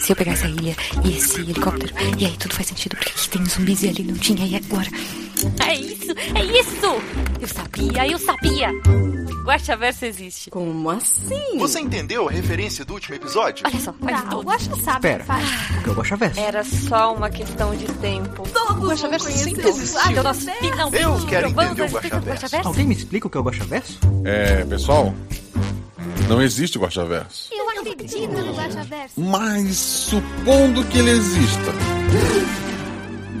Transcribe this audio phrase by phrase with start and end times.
[0.00, 3.28] Se eu pegar essa ilha e esse helicóptero, e aí tudo faz sentido, porque aqui
[3.28, 4.88] tem zumbis e ali não tinha, e agora?
[5.66, 6.86] É isso, é isso!
[7.40, 8.70] Eu sabia, eu sabia!
[9.44, 10.50] Guaxaverso existe.
[10.50, 11.58] Como assim?
[11.58, 13.64] Você entendeu a referência do último episódio?
[13.66, 14.42] Olha só, olha Tá, o.
[14.42, 15.08] Guaxa sabe.
[15.78, 16.40] O que é o Guaxaverso?
[16.40, 18.42] Era só uma questão de tempo.
[18.48, 20.00] Todos vão Guaxaverso sempre o existiu.
[20.00, 20.50] Ah, Guaxaverso.
[20.60, 22.68] finalmente Eu quero entender o Guaxaverso.
[22.68, 24.00] Alguém me explica o que é o Guaxaverso?
[24.24, 25.14] É, pessoal,
[26.28, 27.50] não existe Guaxaverso.
[28.06, 29.20] Guaxaverso.
[29.20, 31.72] Mas supondo que ele exista.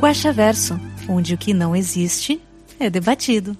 [0.00, 2.40] Guaxaverso, onde o que não existe
[2.80, 3.56] é debatido.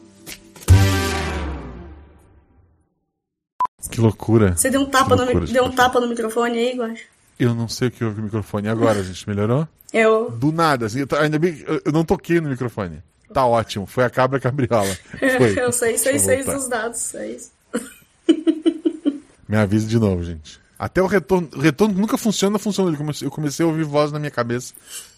[3.91, 4.57] Que loucura.
[4.57, 7.05] Você deu um tapa, no, Loucura deu um tapa no microfone aí, Guaxa?
[7.39, 9.29] Eu não sei o que houve com o microfone agora, gente.
[9.29, 9.69] Melhorou?
[9.93, 10.31] Eu.
[10.31, 11.01] Do nada, assim.
[11.01, 13.03] eu Ainda bem que eu- não toquei no microfone.
[13.33, 13.87] Tá ótimo.
[13.87, 14.93] Foi a cabra cabriola.
[15.39, 15.59] Foi.
[15.59, 17.15] Eu sei, sei, sei dos dados.
[17.15, 17.53] É isso.
[19.49, 20.59] Me avise de novo, gente.
[20.79, 21.49] Até o retorno.
[21.55, 22.91] O retorno nunca funciona, funciona.
[22.91, 24.75] Eu comecei- Eu comecei a ouvir voz na minha cabeça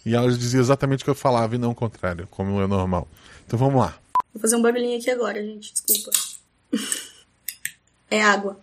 [0.07, 3.09] e elas diziam exatamente o que eu falava e não o contrário, como é normal.
[3.47, 3.95] Então vamos lá.
[4.33, 5.73] Vou fazer um barulhinho aqui agora, gente.
[5.73, 6.11] Desculpa.
[8.11, 8.59] É água.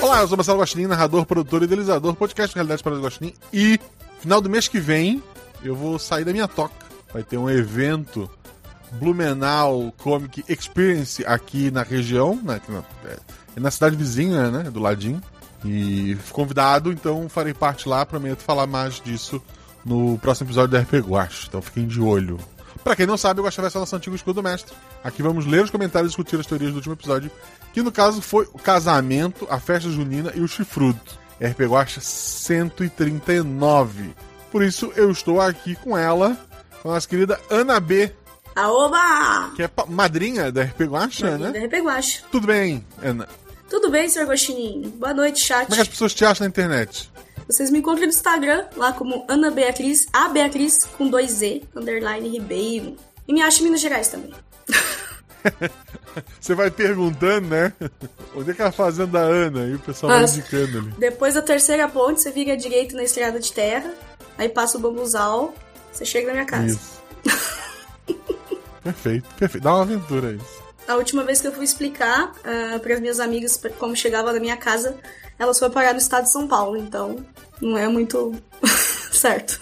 [0.00, 3.34] Olá, eu sou Marcelo Guaxinim, narrador, produtor e idealizador, podcast Realidade para os Guaxinim.
[3.52, 3.78] E
[4.20, 5.22] final do mês que vem
[5.62, 6.74] eu vou sair da minha toca.
[7.12, 8.30] Vai ter um evento
[8.92, 12.72] Blumenau Comic Experience aqui na região, né, aqui
[13.58, 15.20] na, é, na cidade vizinha, né, do ladinho.
[15.64, 19.42] E fui convidado, então farei parte lá, prometo falar mais disso
[19.84, 21.46] no próximo episódio da RP Guax.
[21.48, 22.38] Então fiquem de olho.
[22.84, 24.74] Pra quem não sabe, eu gosto é o nosso antigo escudo mestre.
[25.02, 27.30] Aqui vamos ler os comentários e discutir as teorias do último episódio,
[27.72, 31.00] que no caso foi o casamento, a festa junina e o chifrudo.
[31.40, 34.14] RP Guacha 139.
[34.50, 36.36] Por isso eu estou aqui com ela,
[36.82, 38.12] com a nossa querida Ana B,
[38.58, 39.52] Aoba!
[39.54, 41.66] que é madrinha da RP Guacha, Da né?
[41.66, 42.22] RP Guaxa.
[42.30, 43.28] Tudo bem, Ana?
[43.68, 44.90] Tudo bem, senhor Guaxinim?
[44.96, 45.64] Boa noite, chat.
[45.64, 47.10] Como é que as pessoas te acham na internet?
[47.46, 52.28] Vocês me encontram no Instagram, lá como Ana Beatriz, a Beatriz com dois Z, underline
[52.28, 52.96] Ribeiro.
[53.26, 54.32] E me acha em Minas Gerais também.
[56.40, 57.72] Você vai perguntando, né?
[58.34, 59.66] Onde é que é a fazenda da Ana?
[59.66, 60.38] E o pessoal vai Nossa.
[60.38, 60.94] indicando ali.
[60.98, 63.92] Depois da terceira ponte, você vira direito na estrada de terra,
[64.36, 65.54] aí passa o bambuzal,
[65.92, 66.66] você chega na minha casa.
[66.66, 67.02] Isso.
[68.82, 69.64] perfeito, perfeito.
[69.64, 70.57] Dá uma aventura isso.
[70.88, 72.32] A última vez que eu fui explicar
[72.82, 74.96] para as minhas amigas como chegava na minha casa,
[75.38, 77.24] elas foram parar no estado de São Paulo, então
[77.60, 78.34] não é muito
[79.12, 79.58] certo.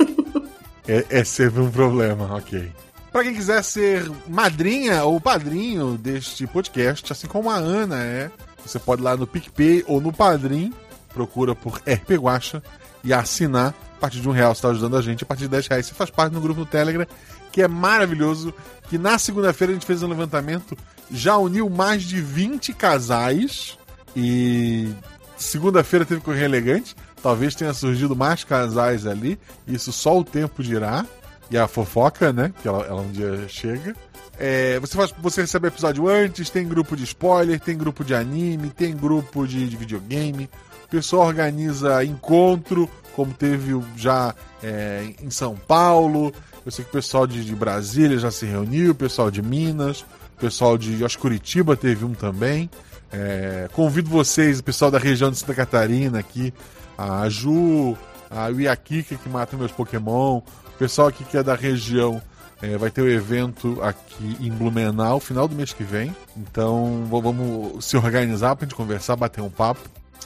[0.87, 2.70] É, é sempre um problema, ok.
[3.10, 8.31] Pra quem quiser ser madrinha ou padrinho deste podcast, assim como a Ana é,
[8.64, 10.72] você pode ir lá no PicPay ou no Padrim,
[11.12, 12.62] procura por RP Guacha
[13.03, 13.75] e assinar.
[13.97, 15.87] A partir de um real você está ajudando a gente, a partir de 10 reais
[15.87, 17.06] você faz parte do grupo do Telegram,
[17.50, 18.53] que é maravilhoso,
[18.91, 20.76] que na segunda-feira a gente fez um levantamento,
[21.11, 23.78] já uniu mais de 20 casais
[24.15, 24.89] e
[25.37, 26.97] segunda-feira teve Correio Elegante.
[27.22, 29.39] Talvez tenha surgido mais casais ali.
[29.67, 31.05] Isso só o tempo dirá.
[31.50, 32.53] E a fofoca, né?
[32.61, 33.94] Que ela, ela um dia chega.
[34.39, 38.69] É, você, faz, você recebe episódio antes, tem grupo de spoiler, tem grupo de anime,
[38.71, 40.50] tem grupo de, de videogame.
[40.84, 46.33] O pessoal organiza encontro, como teve já é, em São Paulo.
[46.65, 50.05] Eu sei que o pessoal de, de Brasília já se reuniu, o pessoal de Minas,
[50.36, 52.70] o pessoal de acho Curitiba teve um também.
[53.10, 56.52] É, convido vocês, o pessoal da região de Santa Catarina aqui,
[56.98, 57.97] a Ju,
[58.30, 62.20] a Iakika que mata meus Pokémon, o pessoal aqui que é da região
[62.60, 66.14] é, vai ter o evento aqui em Blumenau, final do mês que vem.
[66.36, 69.80] Então vamos se organizar pra gente conversar, bater um papo.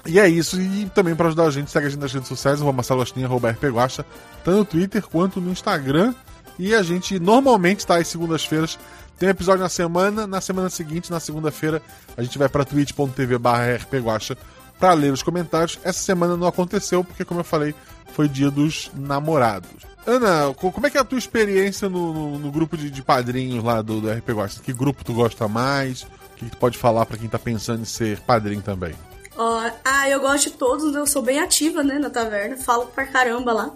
[0.06, 2.60] E é isso, e também para ajudar a gente, segue a gente nas redes sociais,
[2.60, 4.04] arroba Marcelo Agostinho, arroba RP Guaxa,
[4.42, 6.14] tanto no Twitter quanto no Instagram.
[6.58, 8.78] E a gente normalmente tá às segundas-feiras.
[9.20, 11.80] Tem um episódio na semana, na semana seguinte, na segunda-feira,
[12.16, 14.36] a gente vai pra twitch.tv barra rpguacha
[14.78, 15.78] pra ler os comentários.
[15.84, 17.74] Essa semana não aconteceu, porque como eu falei,
[18.14, 19.68] foi dia dos namorados.
[20.06, 23.02] Ana, co- como é que é a tua experiência no, no- no grupo de, de
[23.02, 24.60] padrinhos lá do, do RP Guacha?
[24.62, 26.02] Que grupo tu gosta mais?
[26.02, 26.06] O
[26.36, 28.94] que, que tu pode falar pra quem tá pensando em ser padrinho também?
[29.36, 33.04] Ó, ah, eu gosto de todos, eu sou bem ativa, né, na taverna, falo pra
[33.06, 33.70] caramba lá.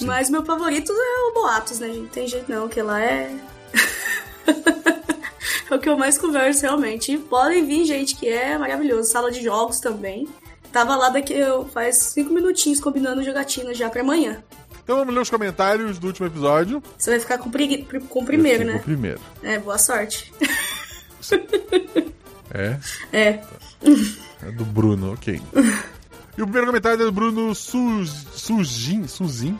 [0.00, 2.08] Mas meu favorito é o Boatos, né, gente?
[2.10, 3.32] Tem jeito não, que lá é.
[5.70, 7.12] é o que eu mais converso, realmente.
[7.12, 9.10] E podem vir, gente, que é maravilhoso.
[9.10, 10.28] Sala de jogos também.
[10.72, 14.42] Tava lá daqui eu faz cinco minutinhos combinando jogatina já pra amanhã.
[14.84, 16.82] Então vamos ler os comentários do último episódio.
[16.96, 18.76] Você vai ficar com, pregui- com o primeiro, né?
[18.76, 19.20] O primeiro.
[19.42, 20.32] É, boa sorte.
[22.52, 22.78] É?
[23.12, 23.40] É.
[24.42, 25.40] É do Bruno, ok.
[26.36, 29.06] E o primeiro comentário é do Bruno Sujin.
[29.08, 29.58] Suzin.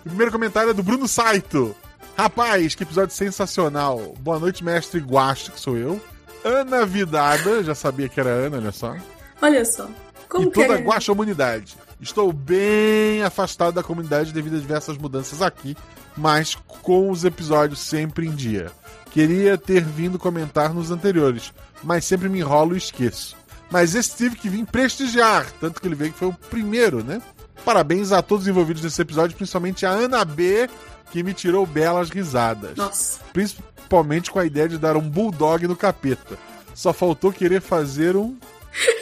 [0.00, 1.74] O primeiro comentário é do Bruno Saito.
[2.16, 4.14] Rapaz, que episódio sensacional.
[4.20, 6.00] Boa noite, mestre Guache, que sou eu.
[6.42, 8.96] Ana Vidada, já sabia que era Ana, olha só.
[9.42, 9.86] Olha só.
[10.26, 10.82] Como e toda a é?
[10.82, 11.76] guaxa humanidade.
[12.00, 15.76] Estou bem afastado da comunidade devido a diversas mudanças aqui,
[16.16, 18.72] mas com os episódios sempre em dia.
[19.10, 21.52] Queria ter vindo comentar nos anteriores,
[21.82, 23.36] mas sempre me enrolo e esqueço.
[23.70, 27.20] Mas esse tive que vir prestigiar, tanto que ele veio que foi o primeiro, né?
[27.64, 30.68] Parabéns a todos os envolvidos nesse episódio, principalmente a Ana B,
[31.10, 32.76] que me tirou belas risadas.
[32.76, 33.20] Nossa.
[33.32, 36.38] Principalmente com a ideia de dar um bulldog no capeta.
[36.74, 38.36] Só faltou querer fazer um.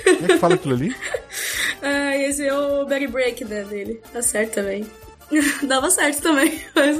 [0.04, 0.96] Como é que fala aquilo ali?
[1.86, 4.00] Ah, esse é o Berry Break né, dele.
[4.10, 4.90] Tá certo também.
[5.68, 6.64] Dava certo também.
[6.74, 6.96] Mas...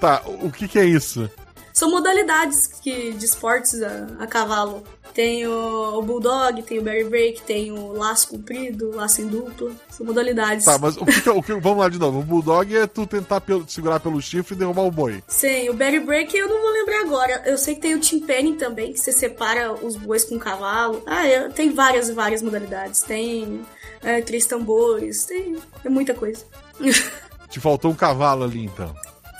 [0.00, 1.30] Tá, o que, que é isso?
[1.72, 4.82] São modalidades que, de esportes a, a cavalo.
[5.14, 9.70] Tem o, o Bulldog, tem o Berry Break, tem o laço comprido, laço em dupla.
[9.88, 10.64] São modalidades.
[10.64, 12.18] Tá, mas o que, o que- vamos lá de novo.
[12.18, 15.22] O bulldog é tu tentar pelo- segurar pelo chifre e derrubar o boi.
[15.28, 17.42] Sim, o Berry Break eu não vou lembrar agora.
[17.46, 21.00] Eu sei que tem o Timpenning também, que você separa os bois com o cavalo.
[21.06, 23.02] Ah, é, tem várias e várias modalidades.
[23.02, 23.60] Tem
[24.02, 26.44] é, três tambores, tem é muita coisa.
[27.48, 28.92] Te faltou um cavalo ali, então.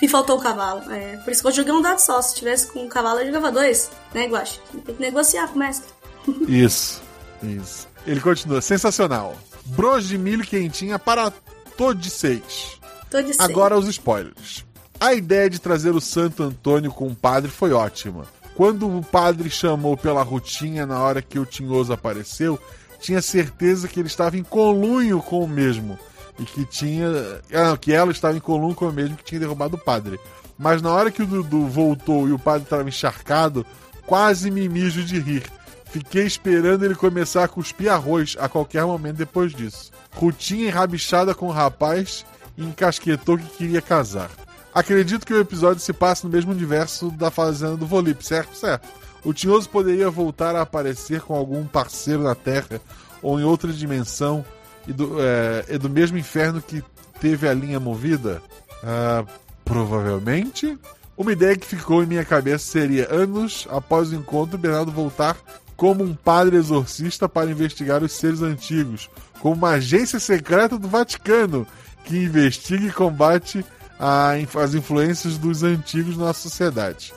[0.05, 0.83] Me faltou o cavalo.
[0.93, 2.21] É, por isso que eu joguei um dado só.
[2.21, 4.61] Se tivesse com um cavalo, eu jogava dois, né, Guache?
[4.85, 5.91] Tem que negociar com o mestre.
[6.47, 7.03] Isso,
[7.43, 7.89] isso.
[8.07, 8.61] Ele continua.
[8.61, 9.35] Sensacional.
[9.65, 11.33] Bros de milho quentinha para
[11.75, 12.79] todos seis.
[13.11, 13.41] Seis.
[13.41, 14.67] Agora os spoilers.
[15.01, 18.27] A ideia de trazer o Santo Antônio com o padre foi ótima.
[18.55, 22.61] Quando o padre chamou pela rotinha na hora que o Tinhoso apareceu,
[23.01, 25.99] tinha certeza que ele estava em colunho com o mesmo.
[26.39, 27.09] E que tinha.
[27.53, 30.19] ah, que ela estava em colunho com o mesmo que tinha derrubado o padre.
[30.59, 33.67] Mas na hora que o Dudu voltou e o padre estava encharcado,
[34.07, 35.45] quase me mijo de rir.
[35.87, 39.93] Fiquei esperando ele começar a cuspir arroz a qualquer momento depois disso.
[40.13, 42.25] Rutinha enrabixada com o rapaz
[42.57, 44.31] e encasquetou que queria casar.
[44.75, 48.57] Acredito que o episódio se passa no mesmo universo da Fazenda do Volipe, certo?
[48.57, 48.89] Certo.
[49.25, 52.81] O Tinhoso poderia voltar a aparecer com algum parceiro na Terra
[53.23, 54.45] ou em outra dimensão
[54.87, 56.83] e do, é, do mesmo inferno que
[57.21, 58.43] teve a linha movida?
[58.83, 59.25] Ah,
[59.65, 60.79] provavelmente.
[61.17, 65.37] Uma ideia que ficou em minha cabeça seria, anos após o encontro, Bernardo voltar
[65.77, 69.09] como um padre exorcista para investigar os seres antigos,
[69.41, 71.67] como uma agência secreta do Vaticano
[72.05, 73.65] que investiga e combate
[73.99, 77.13] a as influências dos antigos na sociedade.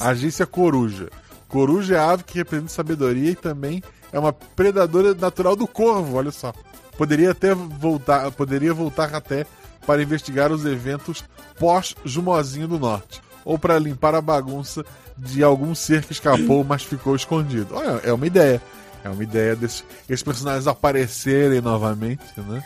[0.00, 1.10] Agência Coruja.
[1.48, 3.82] Coruja é a ave que representa sabedoria e também
[4.12, 6.52] é uma predadora natural do corvo, olha só.
[6.96, 9.46] Poderia até voltar, poderia voltar até
[9.86, 11.24] para investigar os eventos
[11.58, 14.84] pós-Jumozinho do Norte, ou para limpar a bagunça
[15.16, 17.74] de algum ser que escapou, mas ficou escondido.
[17.74, 18.60] Olha, é uma ideia.
[19.04, 22.62] É uma ideia desses esses personagens aparecerem novamente, né?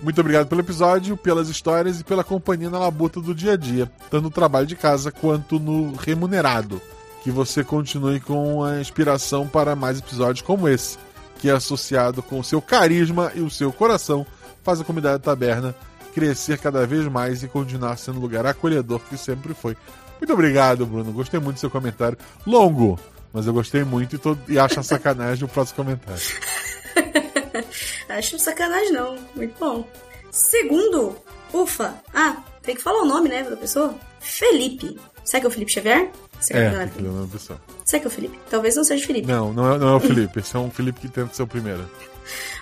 [0.00, 3.90] Muito obrigado pelo episódio, pelas histórias e pela companhia na labuta do dia a dia,
[4.10, 6.80] tanto no trabalho de casa quanto no remunerado.
[7.22, 10.96] Que você continue com a inspiração para mais episódios como esse,
[11.38, 14.26] que é associado com o seu carisma e o seu coração,
[14.62, 15.74] faz a comunidade taberna
[16.14, 19.76] crescer cada vez mais e continuar sendo o lugar acolhedor que sempre foi.
[20.20, 21.12] Muito obrigado, Bruno.
[21.12, 22.18] Gostei muito do seu comentário.
[22.44, 22.98] Longo,
[23.32, 26.22] mas eu gostei muito e, tô, e acho sacanagem o próximo comentário.
[28.08, 29.18] Acho sacanagem não.
[29.34, 29.86] Muito bom.
[30.30, 31.16] Segundo,
[31.52, 31.94] ufa.
[32.14, 33.94] Ah, tem que falar o nome, né, da pessoa?
[34.18, 34.98] Felipe.
[35.24, 36.10] Será que é o Felipe Xavier?
[36.40, 37.60] Será É, que não ler o.
[37.84, 38.38] Será que é o Felipe?
[38.48, 39.26] Talvez não seja o Felipe.
[39.28, 40.38] Não, não é, não é o Felipe.
[40.40, 41.88] Esse é um Felipe que tenta ser o primeiro.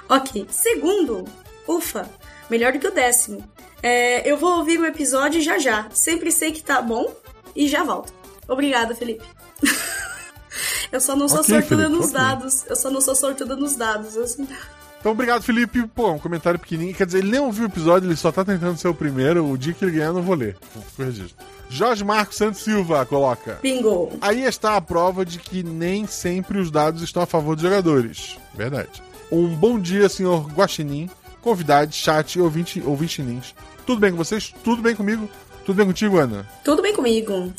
[0.08, 0.47] Ok.
[0.50, 1.25] Segundo,
[1.68, 2.09] ufa.
[2.49, 3.42] Melhor do que o décimo.
[3.83, 5.87] É, eu vou ouvir o episódio já já.
[5.92, 7.12] Sempre sei que tá bom
[7.54, 8.12] e já volto.
[8.49, 9.25] Obrigada, Felipe.
[10.92, 12.18] eu só não sou Ok, sortuda Felipe, nos ok.
[12.21, 12.64] dados.
[12.66, 14.16] Eu só não sou sortuda nos dados.
[14.16, 14.49] Assim.
[15.00, 15.87] Então, obrigado, Felipe.
[15.88, 16.95] Pô, um comentário pequenininho.
[16.97, 19.45] Quer dizer, ele nem ouviu o episódio, ele só tá tentando ser o primeiro.
[19.50, 20.56] O dia que ele ganhar, eu não vou ler.
[20.73, 21.45] Fico registro.
[21.68, 23.58] Jorge Marcos Santos Silva coloca.
[23.62, 24.12] Bingo.
[24.20, 28.38] Aí está a prova de que nem sempre os dados estão a favor dos jogadores.
[28.54, 29.02] Verdade.
[29.30, 31.11] Um bom dia, senhor Guaxinim,
[31.42, 33.54] convidado, chat e ouvinte, ouvintinins.
[33.85, 34.54] Tudo bem com vocês?
[34.62, 35.28] Tudo bem comigo?
[35.64, 36.46] Tudo bem contigo, Ana?
[36.64, 37.52] Tudo bem comigo?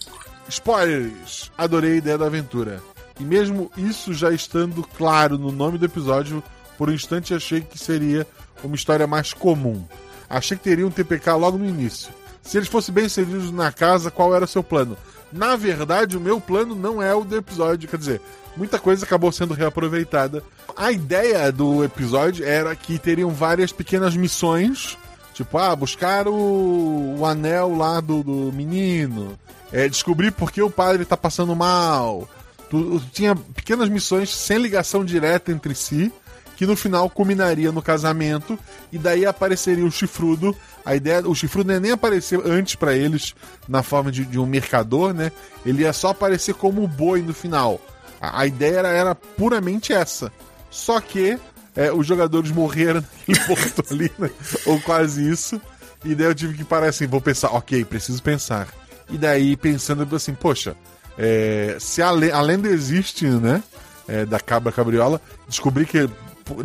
[0.48, 1.52] Spoilers!
[1.58, 2.82] Adorei a ideia da aventura.
[3.20, 6.42] E mesmo isso já estando claro no nome do episódio,
[6.78, 8.26] por um instante achei que seria
[8.64, 9.84] uma história mais comum.
[10.30, 12.12] Achei que teria um TPK logo no início.
[12.48, 14.98] Se eles fossem bem servidos na casa, qual era o seu plano?
[15.34, 18.22] Na verdade, o meu plano não é o do episódio, quer dizer,
[18.56, 20.42] muita coisa acabou sendo reaproveitada.
[20.74, 24.98] A ideia do episódio era que teriam várias pequenas missões,
[25.34, 29.38] tipo, ah, buscar o, o anel lá do, do menino,
[29.70, 32.30] é, descobrir por que o padre tá passando mal.
[32.70, 36.14] Tu, tinha pequenas missões sem ligação direta entre si,
[36.58, 38.58] que no final culminaria no casamento,
[38.92, 40.56] e daí apareceria o chifrudo.
[40.84, 43.36] A ideia, o chifrudo ia nem aparecer antes pra eles
[43.70, 45.32] na forma de, de um mercador, né?
[45.64, 47.80] Ele ia só aparecer como o boi no final.
[48.20, 50.32] A, a ideia era, era puramente essa.
[50.72, 51.38] Só que
[51.76, 54.32] é, os jogadores morreram naquele porto ali, né?
[54.66, 55.62] Ou quase isso.
[56.04, 58.68] E daí eu tive que parar assim, vou pensar, ok, preciso pensar.
[59.12, 60.76] E daí pensando assim, poxa,
[61.20, 63.62] é, se a, a lenda existe, né?
[64.08, 66.10] é, da cabra cabriola, descobri que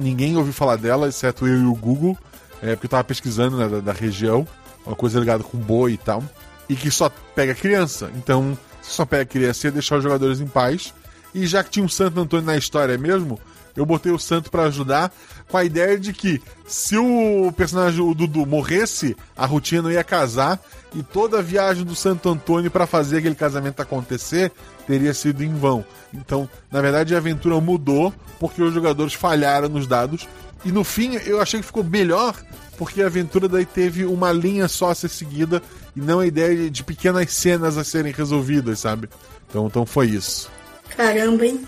[0.01, 2.17] ninguém ouviu falar dela, exceto eu e o Google,
[2.63, 4.47] é, porque eu tava pesquisando né, da, da região,
[4.87, 6.23] uma coisa ligada com boi e tal,
[6.69, 8.11] e que só pega criança.
[8.17, 10.93] Então, se só pega criança, ia deixar os jogadores em paz.
[11.35, 13.41] E já que tinha um Santo Antônio na história mesmo,
[13.75, 15.13] eu botei o santo pra ajudar
[15.49, 20.05] com a ideia de que se o personagem o Dudu morresse, a rotina não ia
[20.05, 20.61] casar
[20.95, 24.53] e toda a viagem do Santo Antônio pra fazer aquele casamento acontecer
[24.87, 25.85] teria sido em vão.
[26.13, 30.29] Então, na verdade, a aventura mudou porque os jogadores falharam nos dados
[30.65, 32.35] e no fim eu achei que ficou melhor
[32.77, 35.63] porque a aventura daí teve uma linha só a ser seguida
[35.95, 39.09] e não a ideia de- pequenas cenas a serem resolvidas, sabe?
[39.49, 40.51] Então, então foi isso.
[40.97, 41.67] Caramba, hein?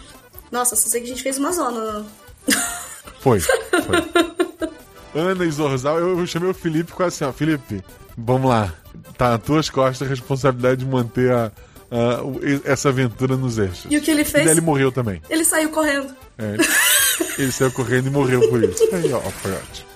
[0.50, 2.04] Nossa, só sei que a gente fez uma zona.
[3.21, 4.35] Foi, foi.
[5.14, 7.83] Ana e Zorzal, eu, chamei o Felipe com assim, ó, Felipe,
[8.16, 8.73] vamos lá.
[9.16, 11.52] Tá nas tuas costas a responsabilidade de manter a,
[12.23, 13.87] o- essa aventura nos eixos.
[13.91, 14.51] E o que ele E fez?
[14.51, 15.21] ele morreu também.
[15.31, 16.15] Ele saiu correndo.
[16.39, 16.57] É.
[17.39, 18.83] Ele saiu correndo e morreu por isso.
[18.93, 19.95] Aí, ó, foi ótimo.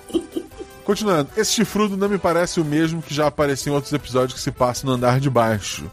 [0.85, 4.41] Continuando, esse chifrudo não me parece o mesmo que já apareceu em outros episódios que
[4.41, 5.85] se passa no andar de baixo.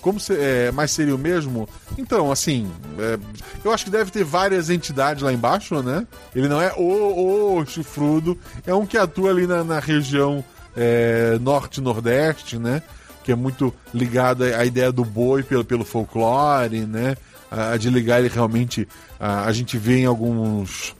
[0.00, 1.68] Como se, é, mas seria o mesmo?
[1.98, 3.18] Então, assim, é,
[3.64, 6.06] eu acho que deve ter várias entidades lá embaixo, né?
[6.34, 10.42] Ele não é o, o chifrudo, é um que atua ali na, na região
[10.76, 12.82] é, norte-nordeste, né?
[13.24, 17.16] Que é muito ligado à ideia do boi pelo, pelo folclore, né?
[17.50, 18.86] A, de ligar ele realmente.
[19.18, 20.94] A, a gente vê em alguns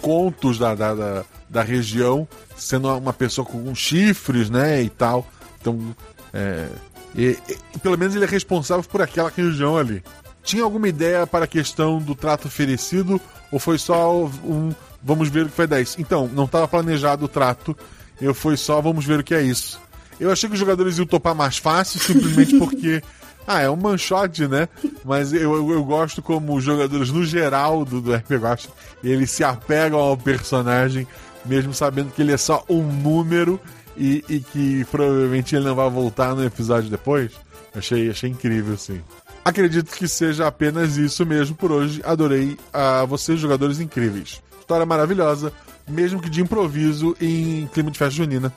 [0.00, 4.82] contos da, da, da, da região sendo uma pessoa com chifres, né?
[4.82, 5.26] E tal.
[5.60, 5.94] Então,
[6.32, 6.68] é,
[7.14, 10.02] e- e- pelo menos ele é responsável por aquela região ali.
[10.42, 14.72] Tinha alguma ideia para a questão do trato oferecido ou foi só um
[15.02, 16.00] vamos ver o que dar isso?
[16.00, 17.76] Então, não estava planejado o trato,
[18.20, 19.80] eu fui só vamos ver o que é isso.
[20.20, 23.02] Eu achei que os jogadores iam topar mais fácil simplesmente porque
[23.46, 24.68] ah, é um manchote, né?
[25.02, 28.68] Mas eu, eu, eu gosto como os jogadores, no geral, do, do RPG Watch,
[29.02, 31.06] eles se apegam ao personagem,
[31.46, 33.58] mesmo sabendo que ele é só um número
[33.96, 37.32] e, e que provavelmente ele não vai voltar no episódio depois.
[37.74, 39.00] Achei, achei incrível, assim.
[39.42, 42.02] Acredito que seja apenas isso mesmo por hoje.
[42.04, 44.42] Adorei a vocês, jogadores incríveis.
[44.60, 45.50] História maravilhosa,
[45.88, 48.52] mesmo que de improviso em clima de festa junina.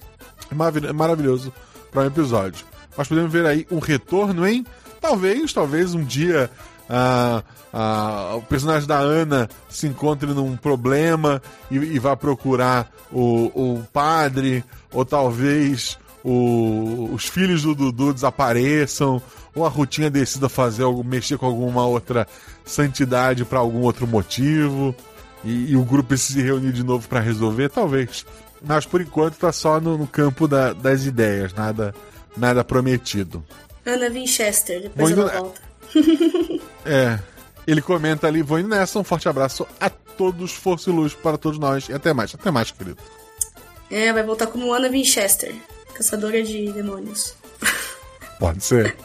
[0.53, 1.53] Maravilhoso, maravilhoso
[1.91, 2.65] para um episódio.
[2.97, 4.65] Nós podemos ver aí um retorno, hein?
[4.99, 6.49] Talvez, talvez um dia
[6.89, 7.43] ah,
[7.73, 13.45] ah, o personagem da Ana se encontre num problema e, e vá procurar o,
[13.77, 19.21] o padre, ou talvez o- os filhos do Dudu desapareçam,
[19.55, 22.27] ou a Rutinha decida fazer algo, mexer com alguma outra
[22.65, 24.93] santidade para algum outro motivo,
[25.43, 28.25] e, e o grupo se reunir de novo para resolver, talvez.
[28.63, 31.93] Mas por enquanto tá só no, no campo da- das ideias, nada,
[32.37, 33.43] nada prometido.
[33.85, 35.61] Ana Winchester, depois Vou ela indo- volta.
[36.85, 37.19] É.
[37.67, 41.37] Ele comenta ali, vou indo nessa, um forte abraço a todos, força e luz para
[41.37, 41.87] todos nós.
[41.89, 42.97] E até mais, até mais, querido.
[43.89, 45.53] É, vai voltar como Ana Winchester,
[45.93, 47.35] caçadora de demônios.
[48.39, 48.95] Pode ser.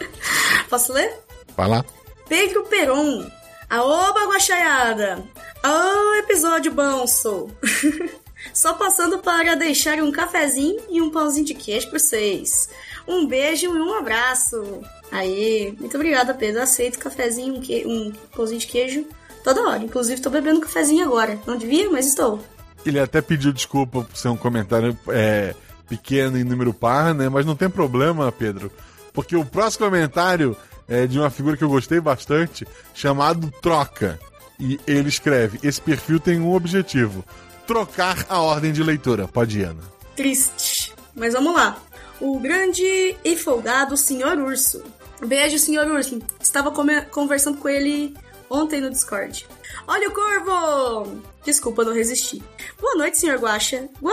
[0.71, 1.13] Posso ler?
[1.57, 1.85] Vai lá.
[2.29, 3.31] Pedro Peron.
[3.69, 5.23] Aoba Guaxaiada.
[5.65, 7.49] Ô, episódio bonso.
[8.53, 12.69] Só passando para deixar um cafezinho e um pãozinho de queijo para vocês.
[13.07, 14.83] Um beijo e um abraço.
[15.11, 16.63] Aí, muito obrigada, Pedro.
[16.63, 17.87] Aceito cafezinho, um, que...
[17.87, 19.07] um pãozinho de queijo
[19.45, 19.83] toda hora.
[19.83, 21.39] Inclusive, tô bebendo cafezinho agora.
[21.47, 22.41] Não devia, mas estou.
[22.85, 25.55] Ele até pediu desculpa por ser um comentário é,
[25.89, 27.29] pequeno em número par, né?
[27.29, 28.71] Mas não tem problema, Pedro.
[29.13, 30.57] Porque o próximo comentário
[30.89, 34.19] é de uma figura que eu gostei bastante, chamado Troca.
[34.59, 37.25] E ele escreve: Esse perfil tem um objetivo:
[37.67, 39.27] trocar a ordem de leitura.
[39.29, 39.83] Pode ir, Ana.
[40.15, 40.95] Triste.
[41.15, 41.79] Mas vamos lá.
[42.21, 44.83] O grande e folgado Senhor Urso.
[45.25, 46.21] Beijo, Senhor Urso.
[46.41, 46.71] Estava
[47.11, 48.15] conversando com ele
[48.49, 49.47] ontem no Discord.
[49.87, 51.23] Olha o corvo!
[51.45, 52.43] Desculpa, não resisti.
[52.81, 53.89] Boa noite, Senhor Guaxa.
[54.01, 54.13] Gua...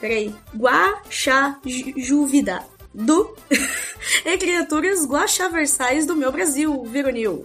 [0.00, 0.34] Peraí.
[0.54, 2.64] Guaxa Ju- Juvida.
[2.92, 3.34] Do...
[4.24, 7.44] e criaturas guaxaversais do meu Brasil, Vironil.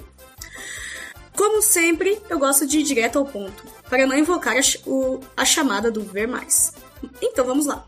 [1.36, 5.46] Como sempre, eu gosto de ir direto ao ponto, para não invocar a, o- a
[5.46, 6.74] chamada do ver mais.
[7.22, 7.86] Então vamos lá.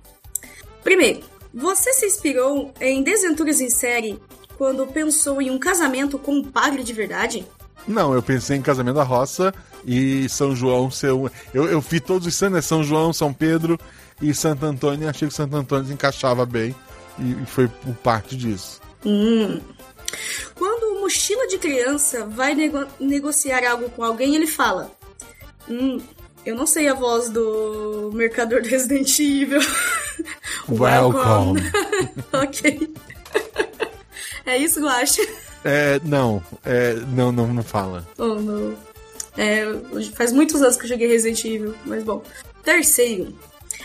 [0.84, 1.22] Primeiro,
[1.54, 4.20] você se inspirou em Desventuras em Série
[4.58, 7.46] quando pensou em um casamento com um padre de verdade?
[7.88, 9.54] Não, eu pensei em Casamento da Roça
[9.86, 11.28] e São João ser um.
[11.54, 12.62] Eu, eu vi todos os santos, né?
[12.62, 13.80] São João, São Pedro
[14.22, 15.06] e Santo Antônio.
[15.06, 16.76] e Achei que Santo Antônio se encaixava bem
[17.18, 18.80] e, e foi por parte disso.
[19.06, 19.60] Hum.
[20.56, 24.92] Quando o mochila de criança vai nego- negociar algo com alguém, ele fala:
[25.70, 26.00] Hum,
[26.46, 29.62] Eu não sei a voz do mercador do Resident Evil.
[30.70, 31.62] Welcome.
[32.34, 32.94] ok.
[34.46, 35.22] é isso, Guache?
[35.64, 38.08] É, não, é, não, não, não fala.
[38.18, 38.76] Oh, não.
[39.38, 39.66] É,
[40.16, 42.24] faz muitos anos que eu joguei Resident Evil, mas bom.
[42.64, 43.34] Terceiro.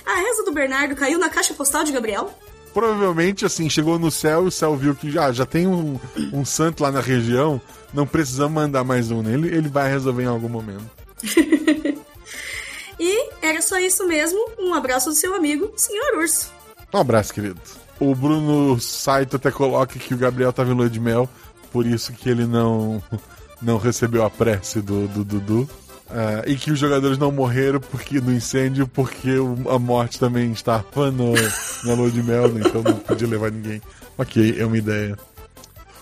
[0.06, 2.32] A reza do Bernardo caiu na caixa postal de Gabriel?
[2.72, 5.98] Provavelmente, assim, chegou no céu e o céu viu que já, já tem um,
[6.32, 7.60] um santo lá na região,
[7.92, 10.84] não precisamos mandar mais um nele, ele vai resolver em algum momento.
[12.98, 14.38] e era só isso mesmo.
[14.58, 16.52] Um abraço do seu amigo, Senhor Urso.
[16.92, 17.60] Um abraço, querido.
[17.98, 21.28] O Bruno Saito até coloca que o Gabriel tava em lua de mel,
[21.72, 23.02] por isso que ele não,
[23.60, 25.68] não recebeu a prece do Dudu.
[26.04, 29.30] Uh, e que os jogadores não morreram porque no incêndio, porque
[29.68, 31.32] a morte também estava no,
[31.82, 32.62] na lua de mel, né?
[32.64, 33.80] então não podia levar ninguém.
[34.16, 35.18] Ok, é uma ideia.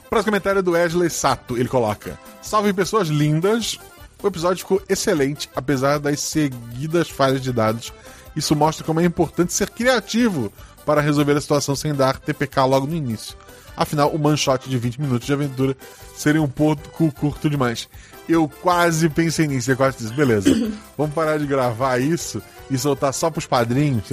[0.05, 1.57] O próximo comentário é do Wesley Sato.
[1.57, 3.79] Ele coloca: Salve pessoas lindas.
[4.23, 7.93] O episódio ficou excelente, apesar das seguidas falhas de dados.
[8.37, 10.52] Isso mostra como é importante ser criativo
[10.87, 13.37] para resolver a situação sem dar TPK logo no início.
[13.76, 15.76] Afinal, o shot de 20 minutos de aventura
[16.14, 17.88] seria um pouco curto demais
[18.29, 19.71] eu quase pensei nisso.
[19.71, 20.50] Eu quase disse, beleza,
[20.97, 24.05] vamos parar de gravar isso e soltar só pros padrinhos,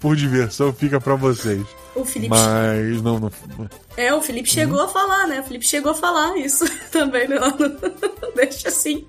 [0.00, 1.64] por diversão, fica pra vocês.
[1.96, 2.28] O Felipe.
[2.28, 3.32] Mas não, não.
[3.96, 4.84] É, o Felipe chegou uhum.
[4.84, 5.40] a falar, né?
[5.40, 7.56] O Felipe chegou a falar isso também, não.
[8.36, 9.06] Deixa assim.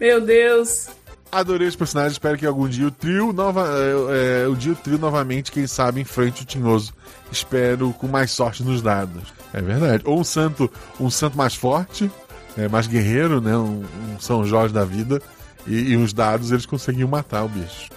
[0.00, 0.88] Meu Deus.
[1.30, 4.76] Adorei os personagens, espero que algum dia o trio nova, é, é, o dia o
[4.76, 6.92] trio novamente, quem sabe, enfrente o Tinhoso.
[7.30, 9.32] Espero com mais sorte nos dados.
[9.52, 10.02] É verdade.
[10.06, 12.10] Ou um santo, um santo mais forte,
[12.56, 13.56] é, mais guerreiro, né?
[13.56, 15.22] Um, um, São Jorge da vida.
[15.66, 17.90] E, e os dados eles conseguiam matar o bicho.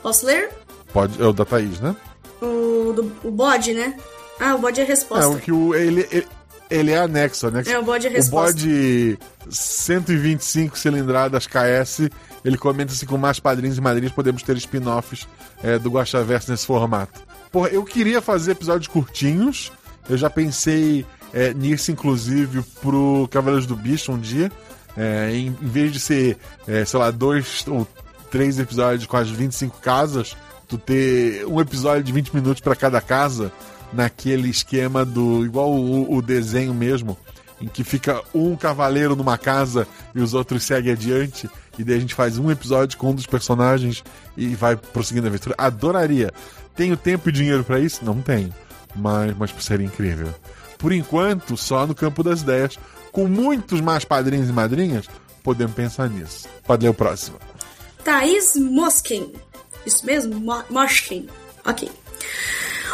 [0.00, 0.50] Posso ler?
[0.94, 1.96] Pode, é o da Thaís, né?
[2.40, 3.98] O, do, o bode, né?
[4.38, 5.24] Ah, o bode é a resposta.
[5.24, 6.26] É, o que o, ele, ele,
[6.70, 7.68] ele é anexo, anexo.
[7.68, 8.52] É, o bode é a resposta.
[8.52, 9.18] O bode
[9.50, 12.08] 125 cilindradas KS,
[12.44, 15.26] ele comenta assim com mais padrinhos e madrinhas podemos ter spin-offs
[15.64, 17.20] é, do Guaxaverso nesse formato.
[17.50, 19.72] Porra, eu queria fazer episódios curtinhos,
[20.08, 24.50] eu já pensei é, nisso, inclusive, pro Cavaleiros do Bicho um dia.
[24.96, 27.84] É, em, em, vez de ser, é, sei lá, dois ou
[28.30, 30.36] três episódios com as 25 casas,
[30.76, 33.52] tu ter um episódio de 20 minutos para cada casa,
[33.92, 35.44] naquele esquema do.
[35.44, 37.16] igual o, o, desenho mesmo,
[37.60, 42.00] em que fica um cavaleiro numa casa e os outros seguem adiante, e daí a
[42.00, 44.02] gente faz um episódio com um dos personagens
[44.36, 45.54] e vai prosseguindo a aventura.
[45.58, 46.32] Adoraria.
[46.74, 48.04] Tenho tempo e dinheiro para isso?
[48.04, 48.52] Não tenho.
[48.96, 50.34] Mas, mas seria incrível
[50.84, 52.78] por enquanto, só no campo das ideias.
[53.10, 55.06] Com muitos mais padrinhos e madrinhas,
[55.42, 56.46] podemos pensar nisso.
[56.66, 57.38] Pode ler o próximo.
[58.04, 59.32] Thaís Moskin.
[59.86, 60.40] Isso mesmo?
[60.40, 61.28] Mo Moskin.
[61.64, 61.90] Ok.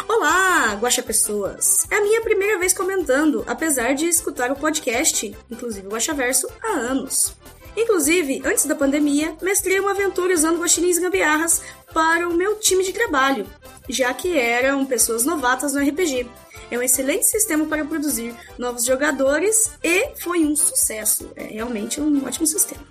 [0.07, 1.85] Olá, Guaxa Pessoas!
[1.89, 6.47] É a minha primeira vez comentando, apesar de escutar o podcast, inclusive o Guaxa Verso,
[6.61, 7.33] há anos.
[7.75, 11.61] Inclusive, antes da pandemia, mestrei uma aventura usando guaxinins gambiarras
[11.93, 13.47] para o meu time de trabalho,
[13.87, 16.27] já que eram pessoas novatas no RPG.
[16.69, 21.31] É um excelente sistema para produzir novos jogadores e foi um sucesso.
[21.35, 22.83] É realmente um ótimo sistema.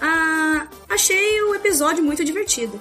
[0.00, 2.80] Ah, achei o episódio muito divertido.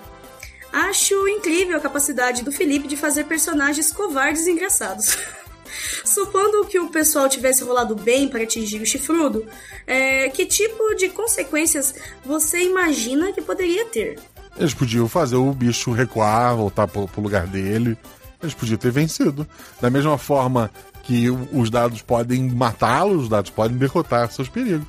[0.74, 5.16] Acho incrível a capacidade do Felipe de fazer personagens covardes e engraçados.
[6.04, 9.46] Supondo que o pessoal tivesse rolado bem para atingir o chifrudo,
[9.86, 11.94] é, que tipo de consequências
[12.26, 14.20] você imagina que poderia ter?
[14.58, 17.96] Eles podiam fazer o bicho recuar, voltar pro, pro lugar dele.
[18.42, 19.48] Eles podiam ter vencido.
[19.80, 20.72] Da mesma forma
[21.04, 24.88] que os dados podem matá-los, os dados podem derrotar seus perigos.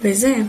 [0.00, 0.46] Pois é.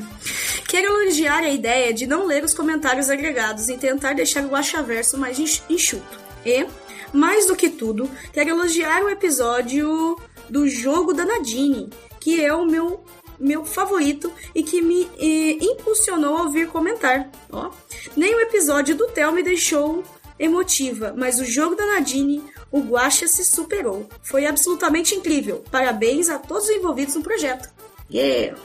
[0.68, 5.18] Quero elogiar a ideia de não ler os comentários agregados e tentar deixar o achaverso
[5.18, 6.20] mais enxuto.
[6.46, 6.68] E,
[7.14, 12.66] mais do que tudo, quero elogiar o episódio do jogo da Nadine, que é o
[12.66, 13.04] meu
[13.40, 17.30] meu favorito e que me eh, impulsionou a ouvir comentar.
[17.52, 17.70] Ó.
[18.16, 20.04] Nem o episódio do Theo me deixou
[20.40, 24.10] emotiva, mas o jogo da Nadine, o Guacha se superou.
[24.24, 25.64] Foi absolutamente incrível.
[25.70, 27.70] Parabéns a todos os envolvidos no projeto.
[28.12, 28.58] Yeah!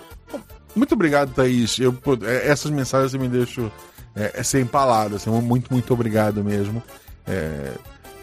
[0.74, 1.78] Muito obrigado, Thaís.
[1.78, 3.70] Eu, é, essas mensagens me deixam
[4.14, 5.22] é, é sem palavras.
[5.22, 6.82] Assim, muito, muito obrigado mesmo.
[7.26, 7.72] É,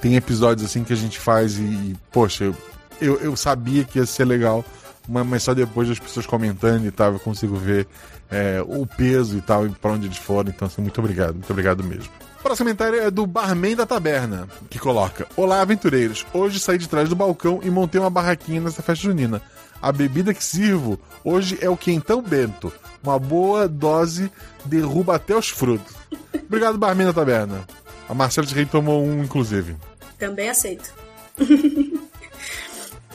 [0.01, 2.53] tem episódios assim que a gente faz e, e poxa,
[3.01, 4.63] eu, eu sabia que ia ser legal,
[5.07, 7.87] mas só depois das pessoas comentando e tal, eu consigo ver
[8.29, 10.49] é, o peso e tal, e pra onde eles foram.
[10.49, 12.09] Então, assim, muito obrigado, muito obrigado mesmo.
[12.39, 16.25] O próximo comentário é do Barman da Taberna, que coloca: Olá, aventureiros.
[16.33, 19.41] Hoje saí de trás do balcão e montei uma barraquinha nessa festa junina.
[19.81, 22.71] A bebida que sirvo hoje é o quentão bento.
[23.01, 24.31] Uma boa dose
[24.65, 25.95] derruba até os frutos.
[26.33, 27.65] Obrigado, Barman da Taberna.
[28.07, 29.75] A Marcela de Rei tomou um, inclusive.
[30.17, 30.93] Também aceito.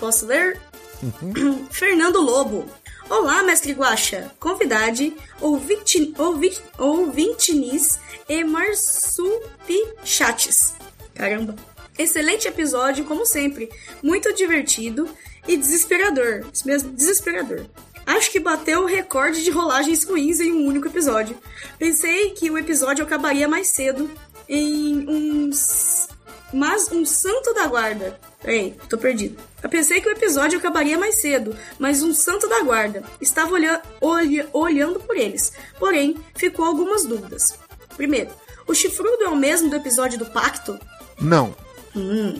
[0.01, 0.59] Posso ler?
[1.03, 1.67] Uhum.
[1.71, 2.65] Fernando Lobo.
[3.11, 10.73] Olá, mestre Guaxa, convidade, ouvinte, ouvinte, ouvintinis e marsupichates.
[11.15, 11.55] Caramba.
[11.99, 13.69] Excelente episódio, como sempre.
[14.03, 15.07] Muito divertido
[15.47, 16.45] e desesperador.
[16.53, 17.67] Isso mesmo, desesperador.
[18.07, 21.39] Acho que bateu o recorde de rolagens ruins em um único episódio.
[21.79, 24.11] Pensei que o episódio acabaria mais cedo
[24.49, 26.09] em uns.
[26.53, 28.19] Mas um santo da guarda.
[28.41, 29.43] Peraí, tô perdido.
[29.63, 33.83] Eu pensei que o episódio acabaria mais cedo, mas um santo da guarda estava olha
[34.01, 35.53] olha olhando por eles.
[35.79, 37.59] Porém, ficou algumas dúvidas.
[37.97, 38.31] Primeiro,
[38.67, 40.79] o chifrudo é o mesmo do episódio do pacto?
[41.19, 41.55] Não.
[41.97, 42.39] Hum.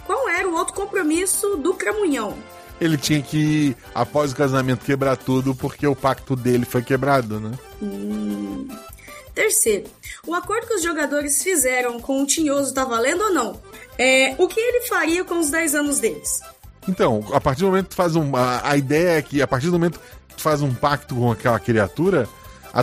[0.00, 0.06] 2.
[0.06, 2.36] Qual era o outro compromisso do Cramunhão?
[2.80, 7.52] Ele tinha que, após o casamento, quebrar tudo porque o pacto dele foi quebrado, né?
[7.82, 8.66] Hum.
[9.34, 9.84] Terceiro,
[10.26, 13.60] o acordo que os jogadores fizeram com o Tinhoso tá valendo ou não?
[13.98, 16.40] É, o que ele faria com os 10 anos deles?
[16.88, 18.34] Então, a partir do momento que tu faz um.
[18.34, 21.30] A, a ideia é que, a partir do momento que tu faz um pacto com
[21.30, 22.28] aquela criatura,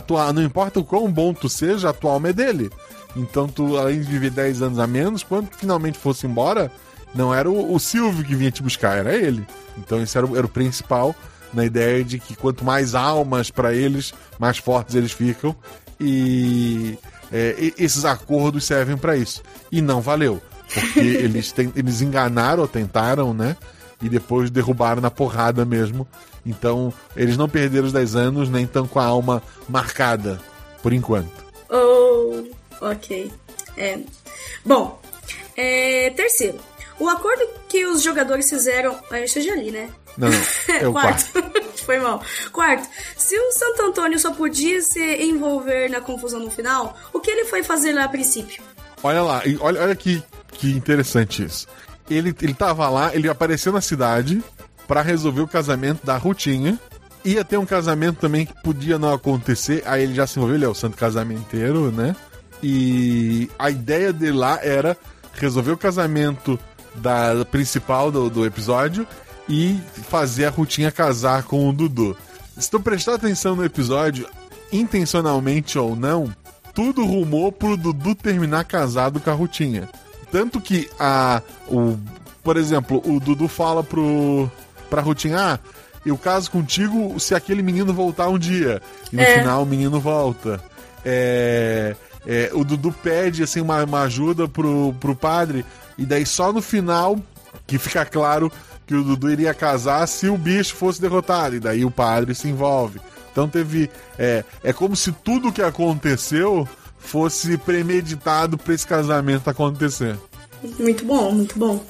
[0.06, 2.70] tua, não importa o quão bom tu seja, a tua alma é dele.
[3.16, 6.72] Então, tu, além de viver 10 anos a menos, quando tu finalmente fosse embora,
[7.16, 9.46] não era o, o Silvio que vinha te buscar, era ele.
[9.78, 11.16] Então, isso era, o- era o principal
[11.54, 15.56] na ideia de que quanto mais almas para eles, mais fortes eles ficam.
[16.00, 16.98] E,
[17.32, 19.42] é, esses acordos servem para isso.
[19.72, 20.42] E não valeu.
[20.74, 23.56] Porque eles, ten- eles enganaram ou tentaram, né?
[24.02, 26.08] E depois derrubaram na porrada mesmo.
[26.46, 30.40] Então, eles não perderam os 10 anos, nem estão com a alma marcada,
[30.82, 31.30] por enquanto.
[31.70, 32.44] Oh,
[32.80, 33.32] ok.
[33.76, 34.00] É.
[34.66, 35.00] Bom,
[35.58, 36.58] é, terceiro,
[37.00, 38.98] o acordo que os jogadores fizeram.
[39.12, 39.90] Eu já li, né?
[40.18, 40.42] Não, não.
[40.80, 41.26] É o quarto.
[41.86, 42.22] Foi mal.
[42.52, 47.32] Quarto, se o Santo Antônio só podia se envolver na confusão no final, o que
[47.32, 48.62] ele foi fazer lá a princípio?
[49.02, 51.66] Olha lá, olha, olha que, que interessante isso.
[52.10, 54.44] Ele, ele tava lá, ele apareceu na cidade
[54.86, 56.78] pra resolver o casamento da Rutinha.
[57.24, 60.66] Ia ter um casamento também que podia não acontecer, aí ele já se envolveu, ele
[60.66, 62.16] é o santo casamenteiro, né?
[62.62, 64.98] E a ideia dele lá era
[65.34, 66.60] resolver o casamento
[66.98, 69.08] da principal do, do episódio
[69.48, 69.80] e
[70.10, 72.18] fazer a Rutinha casar com o Dudu.
[72.58, 74.28] Se tu prestar atenção no episódio,
[74.72, 76.34] intencionalmente ou não,
[76.74, 79.90] tudo rumou pro Dudu terminar casado com a Rutinha.
[80.32, 81.42] Tanto que a.
[81.68, 81.98] O,
[82.44, 84.50] por exemplo, o Dudu fala pro.
[84.90, 85.60] pra Rutinha, ah,
[86.06, 88.82] eu caso contigo se aquele menino voltar um dia.
[89.12, 89.40] E no É.
[89.40, 90.62] final o menino volta.
[91.06, 95.66] É, é, o Dudu pede assim, uma, uma ajuda pro, pro padre,
[95.98, 97.18] e daí só no final
[97.66, 98.52] que fica claro
[98.86, 102.48] que o Dudu iria casar se o bicho fosse derrotado, e daí o padre se
[102.48, 103.02] envolve.
[103.32, 103.90] Então teve.
[104.18, 110.18] É, é como se tudo que aconteceu fosse premeditado para esse casamento acontecer.
[110.80, 111.84] Muito bom, muito bom.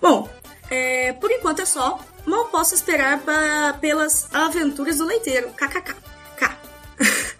[0.00, 0.28] Bom,
[0.70, 1.98] é, por enquanto é só.
[2.26, 5.48] Mal posso esperar pa- pelas aventuras do leiteiro.
[5.50, 5.94] KKK.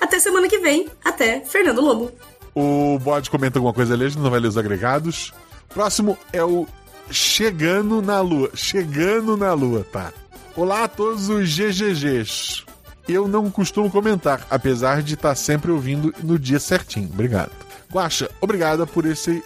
[0.00, 0.88] Até semana que vem.
[1.04, 2.12] Até Fernando Lobo.
[2.60, 5.32] O bode comenta alguma coisa ali, a gente não vai ler os agregados.
[5.68, 6.66] Próximo é o
[7.08, 8.50] Chegando na Lua.
[8.52, 10.12] Chegando na Lua, tá?
[10.56, 12.64] Olá a todos os GGGs.
[13.06, 17.08] Eu não costumo comentar, apesar de estar sempre ouvindo no dia certinho.
[17.12, 17.52] Obrigado.
[17.92, 19.40] Guaxa, obrigada por esse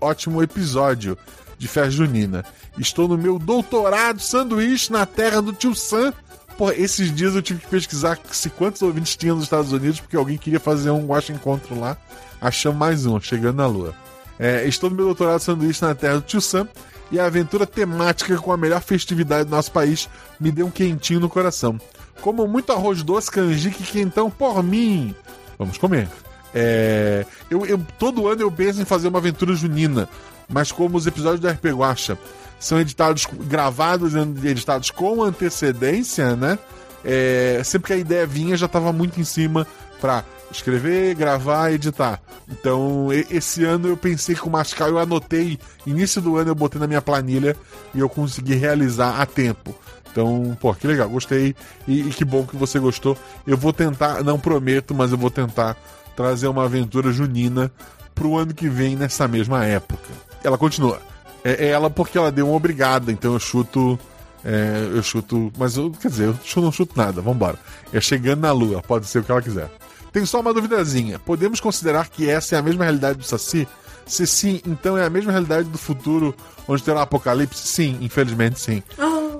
[0.00, 1.16] ótimo episódio
[1.56, 2.44] de festa junina.
[2.76, 6.12] Estou no meu doutorado sanduíche na terra do tio Sam.
[6.56, 10.16] Porra, esses dias eu tive que pesquisar se quantos ouvintes tinha nos Estados Unidos, porque
[10.16, 11.96] alguém queria fazer um Guaxa Encontro lá.
[12.40, 13.94] Achamos mais um, chegando na Lua.
[14.38, 16.66] É, estou no meu doutorado sanduíche na terra do tio Sam
[17.10, 20.08] e a aventura temática com a melhor festividade do nosso país
[20.40, 21.78] me deu um quentinho no coração.
[22.22, 25.14] Como muito arroz doce, canjica e quentão por mim.
[25.58, 26.08] Vamos comer.
[26.54, 30.08] É, eu, eu- todo ano eu penso em fazer uma aventura junina,
[30.48, 32.16] mas como os episódios do RP Guacha
[32.58, 36.58] são editados, gravados e editados com antecedência, né?
[37.04, 39.66] É, sempre que a ideia vinha, já estava muito em cima
[40.00, 42.20] para escrever, gravar, editar.
[42.48, 46.80] Então, esse ano eu pensei com o Mascal, eu anotei, início do ano eu botei
[46.80, 47.56] na minha planilha
[47.94, 49.74] e eu consegui realizar a tempo.
[50.10, 51.54] Então, pô, que legal, gostei
[51.86, 53.18] e, e que bom que você gostou.
[53.46, 55.76] Eu vou tentar, não prometo, mas eu vou tentar
[56.16, 57.70] trazer uma aventura junina
[58.14, 60.08] pro ano que vem nessa mesma época.
[60.42, 61.00] Ela continua.
[61.44, 63.98] É, é ela porque ela deu uma obrigada, então eu chuto.
[64.44, 65.52] é, eu chuto.
[65.58, 67.58] Mas eu, quer dizer, eu chu- não chuto nada, vambora.
[67.92, 69.70] É chegando na lua, pode ser o que ela quiser.
[70.12, 71.18] Tem só uma duvidazinha.
[71.18, 73.68] Podemos considerar que essa é a mesma realidade do Saci?
[74.06, 76.34] Se sim, então é a mesma realidade do futuro
[76.68, 77.66] onde terá um apocalipse?
[77.66, 78.82] Sim, infelizmente sim.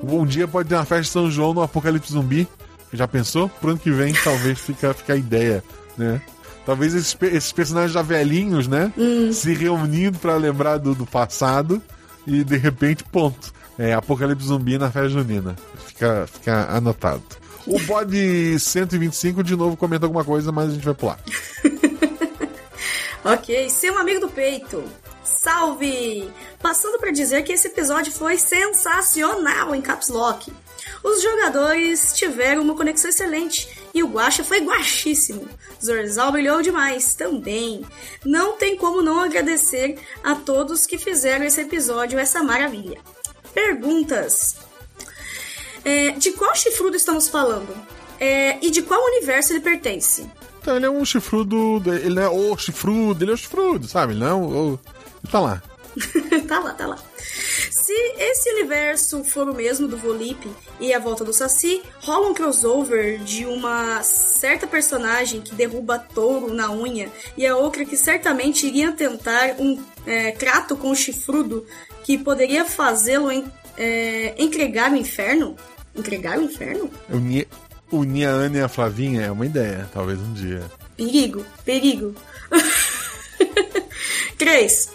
[0.02, 2.46] Um dia pode ter uma festa de São João no apocalipse zumbi.
[2.92, 3.48] Já pensou?
[3.48, 5.62] Pro ano que vem talvez fica, fica a ideia,
[5.96, 6.20] né?
[6.66, 8.92] Talvez esses, esses personagens já velhinhos, né?
[9.32, 11.80] Se reunindo pra lembrar do, do passado
[12.26, 13.54] e de repente, ponto.
[13.78, 15.54] é, Apocalipse Zumbi na festa junina.
[15.86, 17.22] Fica, fica anotado.
[17.66, 21.18] O bode 125 de novo comenta alguma coisa, mas a gente vai pular.
[23.24, 24.84] Ok, seu amigo do peito.
[25.24, 26.30] Salve!
[26.62, 30.52] Passando para dizer que esse episódio foi sensacional em Caps Lock.
[31.02, 35.48] Os jogadores tiveram uma conexão excelente e o Guacha foi guachíssimo.
[35.82, 37.82] Zorzal brilhou demais também.
[38.22, 43.00] Não tem como não agradecer a todos que fizeram esse episódio essa maravilha.
[43.54, 44.56] Perguntas:
[45.82, 47.74] É, De qual chifrudo estamos falando?
[48.20, 50.30] É, e de qual universo ele pertence?
[50.60, 51.82] Então ele é um chifrudo.
[51.86, 54.12] Ele não é o chifrudo, ele é o chifrudo, sabe?
[54.12, 54.78] Ele não é o.
[55.24, 55.62] Ele tá lá.
[56.46, 56.98] tá lá, tá lá.
[57.70, 60.48] Se esse universo for o mesmo do Volip
[60.80, 66.52] e a volta do Saci, rola um crossover de uma certa personagem que derruba touro
[66.52, 71.66] na unha e a outra que certamente iria tentar um é, trato com o chifrudo
[72.04, 73.44] que poderia fazê-lo en,
[73.76, 75.56] é, entregar o inferno?
[75.94, 76.90] Entregar o inferno?
[77.08, 77.48] Unir,
[77.90, 80.62] unir a Ana e a Flavinha é uma ideia, talvez um dia.
[80.96, 82.14] Perigo, perigo.
[84.38, 84.88] 3.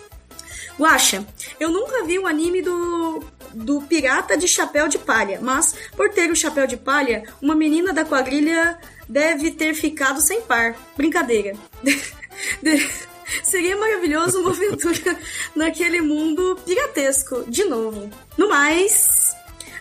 [0.82, 1.24] Guaxa,
[1.60, 6.32] eu nunca vi um anime do, do Pirata de Chapéu de Palha, mas por ter
[6.32, 10.76] o chapéu de palha, uma menina da quadrilha deve ter ficado sem par.
[10.98, 11.56] Brincadeira.
[12.64, 13.12] De-
[13.44, 15.18] Seria maravilhoso uma aventura
[15.56, 18.10] naquele mundo piratesco, de novo.
[18.38, 19.34] No mais,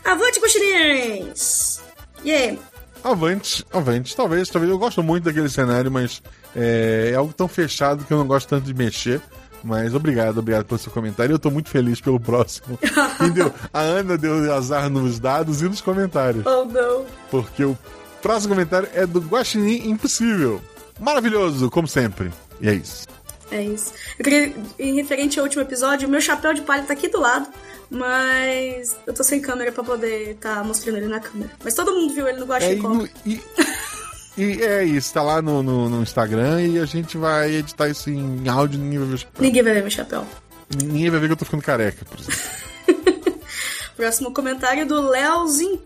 [0.04, 1.80] avante, coxinheiros!
[2.24, 2.58] Yeah!
[3.02, 4.14] Avante, avante.
[4.14, 4.70] Talvez, talvez.
[4.70, 6.22] Eu gosto muito daquele cenário, mas
[6.54, 9.20] é, é algo tão fechado que eu não gosto tanto de mexer.
[9.62, 11.34] Mas obrigado, obrigado pelo seu comentário.
[11.34, 12.78] Eu tô muito feliz pelo próximo.
[13.20, 13.52] Entendeu?
[13.72, 16.44] A Ana deu azar nos dados e nos comentários.
[16.46, 17.04] Oh, não.
[17.30, 17.76] Porque o
[18.22, 20.60] próximo comentário é do Guaxinim Impossível.
[20.98, 22.30] Maravilhoso, como sempre.
[22.60, 23.06] E é isso.
[23.50, 23.92] É isso.
[24.18, 27.48] Eu queria, em referente ao último episódio, meu chapéu de palha tá aqui do lado,
[27.90, 31.50] mas eu tô sem câmera pra poder tá mostrando ele na câmera.
[31.64, 32.88] Mas todo mundo viu ele no É, e, Guaxicom.
[32.94, 33.40] no- e-
[34.36, 38.10] e é isso, tá lá no, no, no Instagram e a gente vai editar isso
[38.10, 39.42] em áudio e ninguém vai ver o chapéu.
[39.42, 40.26] Ninguém vai ver meu chapéu.
[40.82, 43.40] Ninguém vai ver que eu tô ficando careca, por exemplo.
[43.96, 45.82] Próximo comentário do Leozinho.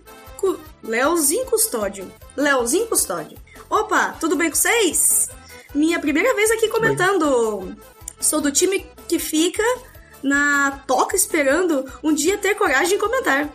[0.82, 2.12] Leozinho Custódio.
[2.36, 3.38] Leozinho Custódio.
[3.70, 5.30] Opa, tudo bem com vocês?
[5.74, 7.74] Minha primeira vez aqui comentando.
[8.20, 9.62] Sou do time que fica
[10.22, 13.48] na toca esperando um dia ter coragem de comentar.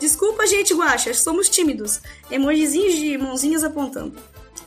[0.00, 2.00] Desculpa, gente, guacha, somos tímidos.
[2.30, 4.14] Emojizinhos de mãozinhas apontando.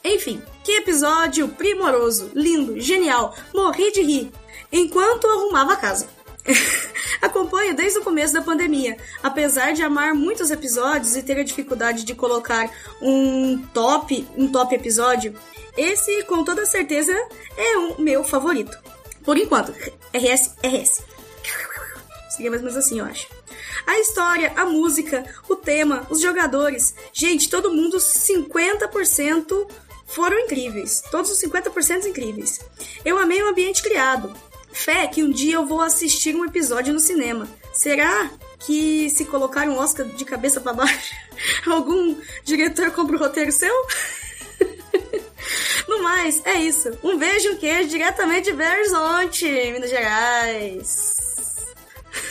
[0.04, 4.32] Enfim, que episódio primoroso, lindo, genial, morri de rir
[4.72, 6.08] enquanto arrumava a casa.
[7.22, 8.98] Acompanho desde o começo da pandemia.
[9.22, 14.76] Apesar de amar muitos episódios e ter a dificuldade de colocar um top, um top
[14.76, 15.36] episódio,
[15.76, 17.14] esse com toda certeza
[17.58, 18.78] é o meu favorito.
[19.24, 19.74] Por enquanto,
[20.14, 21.04] RS, RS.
[22.30, 23.28] Seria mais ou menos assim, eu acho.
[23.86, 26.94] A história, a música, o tema, os jogadores.
[27.14, 29.68] Gente, todo mundo 50%
[30.06, 31.02] foram incríveis.
[31.12, 32.60] Todos os 50% incríveis.
[33.06, 34.34] Eu amei o ambiente criado.
[34.72, 37.48] Fé que um dia eu vou assistir um episódio no cinema.
[37.74, 41.16] Será que se colocar um Oscar de cabeça para baixo,
[41.66, 43.74] algum diretor compra o roteiro seu?
[45.88, 46.90] No mais, é isso.
[47.02, 51.27] Um beijo um queijo diretamente de Belo Horizonte, Minas Gerais.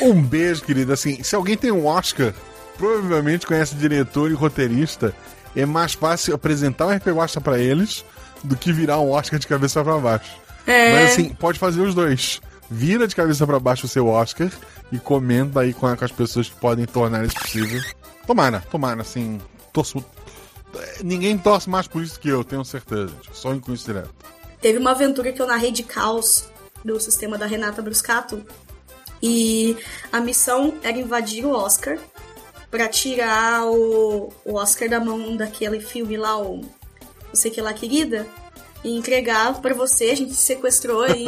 [0.01, 0.94] Um beijo, querida.
[0.94, 2.35] Assim, se alguém tem um Oscar,
[2.77, 5.14] provavelmente conhece diretor e roteirista.
[5.55, 8.05] É mais fácil apresentar um RP Oscar pra eles
[8.44, 10.37] do que virar um Oscar de cabeça pra baixo.
[10.66, 10.92] É.
[10.92, 12.40] Mas assim, pode fazer os dois.
[12.70, 14.51] Vira de cabeça pra baixo o seu Oscar
[14.90, 17.81] e comenta aí com, as pessoas que podem tornar isso possível.
[18.27, 19.40] Tomara, tomara, assim.
[19.72, 20.05] Torço.
[21.03, 23.12] Ninguém torce mais por isso que eu, tenho certeza.
[23.22, 23.37] gente.
[23.37, 24.12] Só com isso direto.
[24.61, 26.49] Teve uma aventura que eu narrei de caos
[26.85, 28.44] do sistema da Renata Bruscato.
[29.22, 29.76] E
[30.12, 31.98] a missão era invadir o Oscar
[32.70, 37.72] pra tirar o, o Oscar da mão daquele filme lá, o Não sei que lá,
[37.72, 38.26] querida.
[38.85, 40.11] E entregar pra você.
[40.11, 41.26] A gente sequestrou em,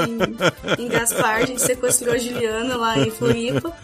[0.78, 3.74] em Gaspar, a gente sequestrou a Juliana lá em Floripa.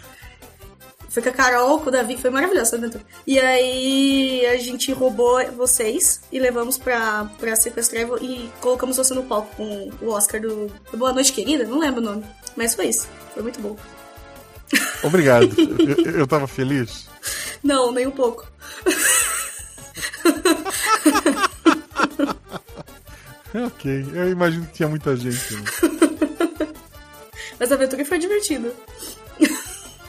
[1.15, 3.01] Foi com a Carol, com o Davi, foi maravilhosa essa aventura.
[3.25, 8.97] E aí a gente roubou vocês e levamos pra, pra sequestrar e vo- e colocamos
[8.97, 12.25] você no palco com o Oscar do do Boa Noite Querida, não lembro o nome.
[12.57, 13.77] Mas foi isso, foi muito bom.
[15.03, 15.49] Obrigado.
[16.05, 17.07] eu, eu tava feliz.
[17.63, 18.45] Não, nem um pouco.
[23.53, 25.53] ok, eu imagino que tinha muita gente.
[25.55, 25.63] Né?
[27.59, 28.73] Mas a aventura foi divertida.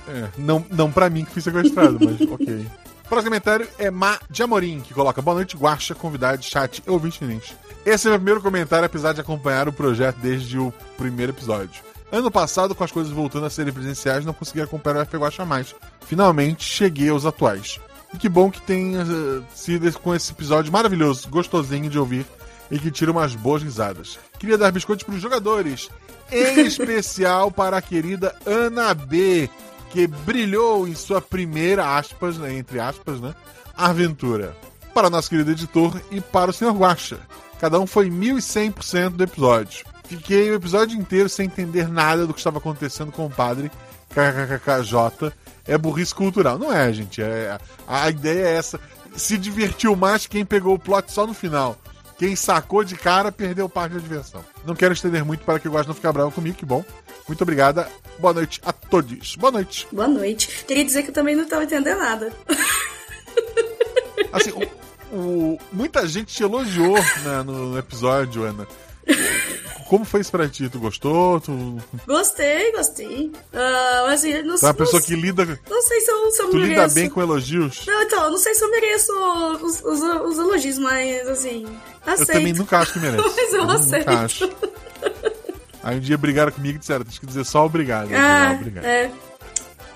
[0.09, 2.67] É, não, não pra mim que fui sequestrado, mas ok.
[3.09, 7.25] Próximo comentário é Ma de Amorim, que coloca Boa noite, Guaxa, convidado, chat e ouvinte
[7.25, 7.55] Nins.
[7.85, 11.83] Esse é o meu primeiro comentário, apesar de acompanhar o projeto desde o primeiro episódio.
[12.11, 15.45] Ano passado, com as coisas voltando a serem presenciais, não consegui acompanhar o FP Guaxa
[15.45, 15.75] mais.
[16.05, 17.81] finalmente cheguei aos atuais.
[18.13, 22.27] E que bom que tenha eh, sido com esse episódio maravilhoso, gostosinho de ouvir
[22.71, 24.19] e que tira umas boas risadas.
[24.39, 25.91] Queria dar biscoitos para os jogadores,
[26.31, 29.49] em especial para a querida Ana B,
[29.97, 33.35] que brilhou em sua primeira, aspas, né, entre aspas, né,
[33.75, 34.55] aventura.
[34.93, 36.73] Para o nosso querido editor e para o Sr.
[36.73, 37.19] Guaxa.
[37.59, 39.87] Cada um foi 1100% do episódio.
[40.05, 43.71] Fiquei o episódio inteiro sem entender nada do que estava acontecendo com o padre
[44.11, 45.33] KKKJ.
[45.67, 46.59] É burrice cultural.
[46.59, 47.23] Não é, gente.
[47.23, 48.79] É, a ideia é essa.
[49.17, 51.75] Se divertiu mais quem pegou o plot só no final.
[52.19, 54.45] Quem sacou de cara perdeu parte da diversão.
[54.67, 56.85] Não quero estender muito para que o Guaxa não fique bravo comigo, que bom.
[57.29, 57.89] Muito obrigada.
[58.19, 59.37] Boa noite a todos.
[59.37, 59.87] Boa noite.
[59.93, 60.65] Boa noite.
[60.67, 62.33] Queria dizer que eu também não tava entendendo nada.
[64.33, 68.67] Assim, o- o- muita gente te elogiou né, no episódio, Ana.
[69.89, 70.69] Como foi isso pra ti?
[70.69, 71.39] Tu gostou?
[71.41, 73.31] Tu, Gostei, gostei.
[73.53, 76.51] Mas assim, não, é uma não- pessoa que lida, não sei se eu, se eu
[76.51, 76.71] tu mereço.
[76.81, 77.87] lida bem com elogios?
[77.87, 79.13] Não, então, não sei se eu mereço
[79.63, 81.65] os, os, os elogios, mas assim,
[82.05, 82.33] Eu aceito.
[82.33, 83.23] também nunca acho que merece.
[83.37, 84.09] Mas eu nunca aceito.
[84.11, 84.51] acho.
[85.87, 88.07] Aí um dia brigaram comigo e disseram, tem que dizer só obrigado.
[88.07, 88.85] Ah, digo, "Ah, obrigado.
[88.85, 89.13] é.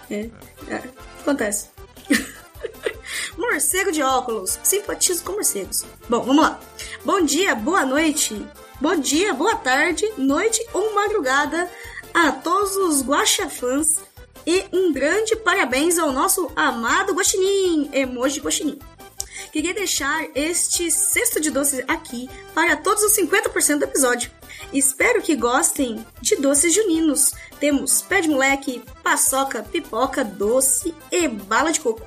[0.08, 0.30] É.
[0.68, 0.82] é.
[1.20, 1.66] Acontece.
[3.36, 4.56] Morcego de óculos.
[4.62, 5.84] Simpatizo com morcegos.
[6.08, 6.60] Bom, vamos lá.
[7.04, 8.46] Bom dia, boa noite.
[8.80, 11.68] Bom dia, boa tarde, noite ou madrugada
[12.14, 13.96] a todos os guaxafãs.
[14.46, 18.78] E um grande parabéns ao nosso amado guaxinim, emoji guaxinim.
[19.52, 24.30] Queria deixar este cesto de doces aqui para todos os 50% do episódio.
[24.72, 27.32] Espero que gostem de doces juninos.
[27.58, 32.06] Temos pé de moleque, paçoca, pipoca, doce e bala de coco.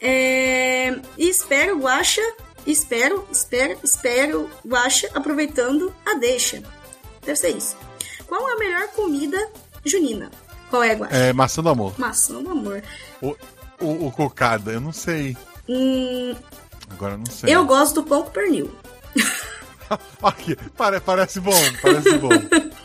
[0.00, 0.98] É...
[1.16, 2.22] E espero, Guaxa,
[2.66, 6.62] espero, espero, espero, Guaxa, aproveitando a deixa.
[7.24, 7.76] Deve ser isso.
[8.26, 9.38] Qual a melhor comida
[9.84, 10.30] junina?
[10.70, 11.14] Qual é, Guaxa?
[11.16, 11.94] É maçã do amor.
[11.98, 12.82] Maçã do amor.
[13.20, 13.36] O,
[13.80, 15.36] o, o cocada, eu não sei.
[15.68, 16.34] Hum,
[16.90, 17.54] Agora eu não sei.
[17.54, 18.74] eu gosto do pão com pernil.
[20.76, 22.30] Pare- parece bom, parece bom.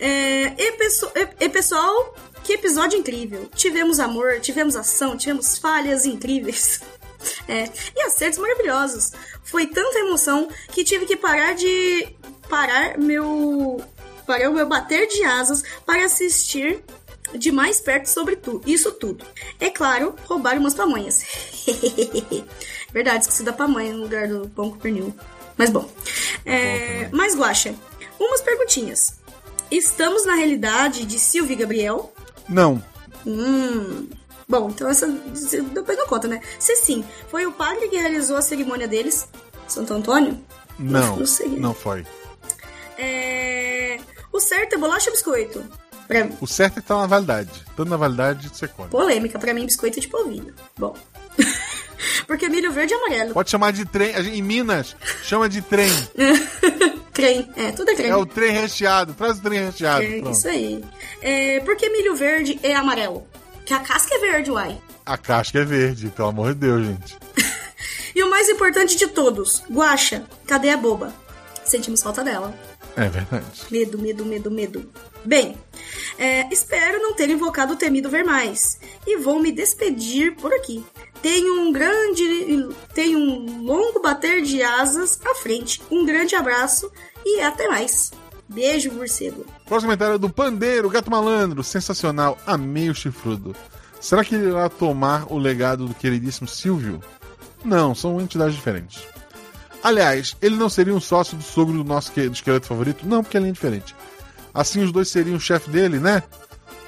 [0.00, 2.14] É, e, pesso- e- e, pessoal,
[2.44, 3.50] que episódio incrível.
[3.52, 6.80] Tivemos amor, tivemos ação, tivemos falhas incríveis.
[7.48, 7.64] É,
[7.96, 9.10] e acertos maravilhosos.
[9.42, 12.14] Foi tanta emoção que tive que parar de.
[12.48, 13.82] parar meu.
[14.24, 16.80] parar o meu bater de asas para assistir
[17.34, 19.24] de mais perto sobre tu, isso tudo.
[19.58, 21.24] É claro, roubar umas pamonhas.
[22.92, 25.12] Verdade, esqueci da pamonha no lugar do pão com pernil.
[25.58, 25.90] Mas bom.
[26.46, 27.74] É, mas Guaxa,
[28.18, 29.18] umas perguntinhas.
[29.70, 32.12] Estamos na realidade de Silvio e Gabriel?
[32.48, 32.82] Não,
[33.26, 34.08] Hum.
[34.48, 36.40] Bom, então essa depois não conta, né?
[36.58, 39.28] Se sim, foi o padre que realizou a cerimônia deles,
[39.66, 40.40] Santo Antônio?
[40.78, 41.48] não, Não sei.
[41.48, 42.06] não foi.
[42.96, 43.98] É...
[44.32, 45.62] O certo é bolacha ou biscoito?
[46.06, 46.26] Pra...
[46.40, 47.50] O certo é que tá na validade.
[47.68, 48.88] Estando na validade, você come.
[48.88, 50.54] Polêmica, pra mim, biscoito é de polvilho.
[50.78, 50.96] Bom.
[52.26, 53.34] Porque milho verde e amarelo.
[53.34, 54.14] Pode chamar de trem.
[54.14, 55.90] Em Minas, chama de trem.
[57.12, 57.50] Creme.
[57.56, 58.10] É, tudo é creme.
[58.10, 59.12] É o trem recheado.
[59.12, 60.04] Traz o trem recheado.
[60.04, 60.36] É, Pronto.
[60.36, 60.84] isso aí.
[61.20, 63.26] É, por que milho verde é amarelo?
[63.66, 64.78] Que a casca é verde, uai.
[65.04, 67.16] A casca é verde, pelo amor de Deus, gente.
[68.14, 71.14] E o mais importante de todos, Guaxa, cadê a boba?
[71.64, 72.52] Sentimos falta dela.
[72.96, 73.44] É verdade.
[73.70, 74.90] Medo, medo, medo, medo.
[75.24, 75.56] Bem,
[76.18, 78.80] é, espero não ter invocado o temido ver mais.
[79.06, 80.84] E vou me despedir por aqui.
[81.22, 82.68] Tenho um grande.
[82.94, 85.80] Tenho um longo bater de asas à frente.
[85.90, 86.90] Um grande abraço
[87.24, 88.12] e até mais.
[88.48, 89.44] Beijo, morcego.
[89.66, 91.62] Próximo comentário é do Pandeiro, Gato Malandro.
[91.62, 92.38] Sensacional.
[92.46, 93.54] Amei o chifrudo.
[94.00, 97.02] Será que ele irá tomar o legado do queridíssimo Silvio?
[97.64, 99.02] Não, são entidades diferentes.
[99.82, 103.06] Aliás, ele não seria um sócio do sogro do nosso do esqueleto favorito?
[103.06, 103.94] Não, porque ele é diferente.
[104.54, 106.22] Assim os dois seriam o chefe dele, né?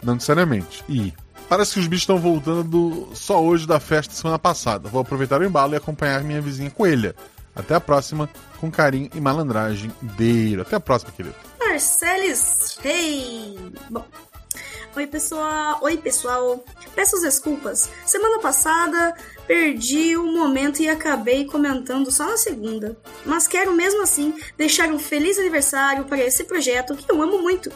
[0.02, 0.84] Não necessariamente.
[0.88, 1.12] E
[1.50, 4.88] parece que os bichos estão voltando só hoje da festa semana passada.
[4.88, 7.12] Vou aproveitar o embalo e acompanhar minha vizinha coelha.
[7.56, 10.62] Até a próxima, com carinho e malandragem deiro.
[10.62, 11.34] Até a próxima, querido.
[11.58, 13.58] Marceles Rei.
[13.90, 14.06] Bom.
[14.94, 15.80] Oi, pessoal.
[15.82, 16.64] Oi, pessoal.
[16.94, 17.90] Peço as desculpas.
[18.06, 19.16] Semana passada
[19.48, 22.96] perdi o momento e acabei comentando só na segunda.
[23.26, 27.72] Mas quero mesmo assim deixar um feliz aniversário para esse projeto que eu amo muito.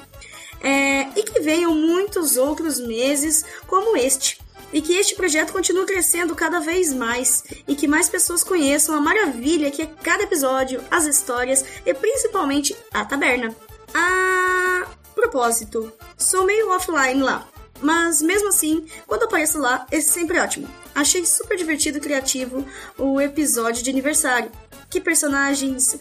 [0.65, 4.41] É, e que venham muitos outros meses como este.
[4.73, 9.01] E que este projeto continue crescendo cada vez mais e que mais pessoas conheçam a
[9.01, 13.55] maravilha que é cada episódio, as histórias e principalmente a taberna.
[13.93, 17.47] A propósito, sou meio offline lá,
[17.81, 20.69] mas mesmo assim, quando apareço lá, é sempre ótimo.
[20.95, 24.51] Achei super divertido e criativo o episódio de aniversário.
[24.89, 25.99] Que personagens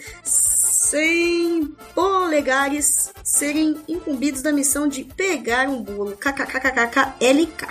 [0.97, 6.15] sem polegares serem incumbidos da missão de pegar um bolo.
[6.17, 7.67] KKKKKLK.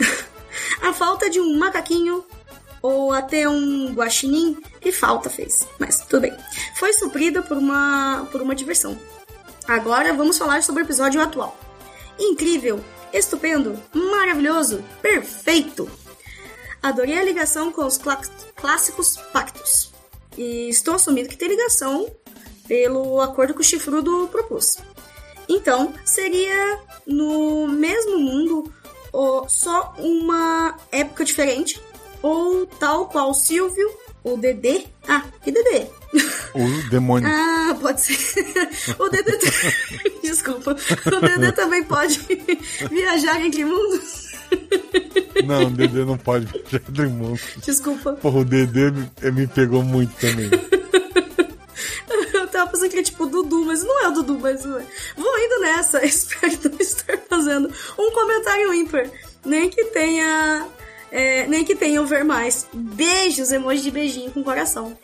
[0.82, 2.24] A falta de um macaquinho
[2.82, 5.64] ou até um guaxinim, que falta fez.
[5.78, 6.36] Mas tudo bem.
[6.74, 8.98] Foi suprida por uma, por uma diversão.
[9.68, 11.56] Agora vamos falar sobre o episódio atual.
[12.18, 15.88] Incrível, estupendo, maravilhoso, perfeito.
[16.82, 18.20] Adorei a ligação com os clá-
[18.56, 19.92] clássicos pactos.
[20.36, 22.10] E estou assumindo que tem ligação
[22.66, 24.78] pelo acordo que o chifrudo propôs.
[25.48, 28.72] Então, seria no mesmo mundo,
[29.12, 31.80] ou só uma época diferente,
[32.22, 33.90] ou tal qual Silvio,
[34.22, 34.84] ou Dedê.
[35.06, 35.86] Ah, que Dedê?
[36.54, 37.28] O demônio.
[37.64, 38.44] Ah, pode ser.
[38.98, 39.38] O Dedê.
[40.22, 40.76] Desculpa.
[41.06, 42.20] O Dedê também pode
[42.90, 44.24] viajar entre mundos.
[45.46, 47.40] Não, o Dedê não pode viajar entre mundos.
[47.64, 48.12] Desculpa.
[48.14, 50.50] Porra, o Dedê me, me pegou muito também.
[52.32, 54.78] Eu tava pensando que é tipo o Dudu, mas não é o Dudu, mas não
[54.78, 54.84] é.
[55.16, 56.04] Vou indo nessa.
[56.04, 59.10] Espero não estar fazendo um comentário ímpar.
[59.44, 60.66] Nem que tenha.
[61.10, 62.66] é, nem que tenha ver mais.
[62.72, 64.96] Beijos, emoji de beijinho com coração.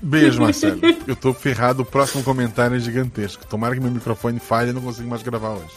[0.00, 0.80] Beijo, Marcelo.
[1.06, 3.46] Eu tô ferrado, o próximo comentário é gigantesco.
[3.46, 5.74] Tomara que meu microfone falhe e não consigo mais gravar hoje.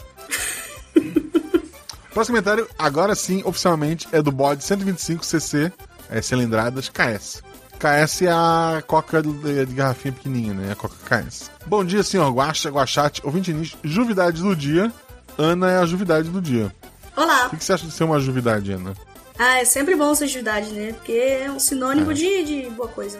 [2.12, 5.72] próximo comentário, agora sim, oficialmente, é do bode 125cc,
[6.10, 7.42] é, cilindradas, KS.
[7.80, 10.72] KS é a coca de, garrafinha pequenininha, né?
[10.72, 11.50] A coca KS.
[11.64, 14.92] Bom dia, senhor Guaxa, Guachate, ouvinte nicho, juvidade do dia.
[15.38, 16.70] Ana é a juvidade do dia.
[17.16, 17.48] Olá.
[17.50, 18.94] O que você acha de ser uma juvidade, Ana?
[19.38, 20.92] Ah, é sempre bom ser juvidade, né?
[20.92, 23.18] Porque é um sinônimo de, de boa coisa.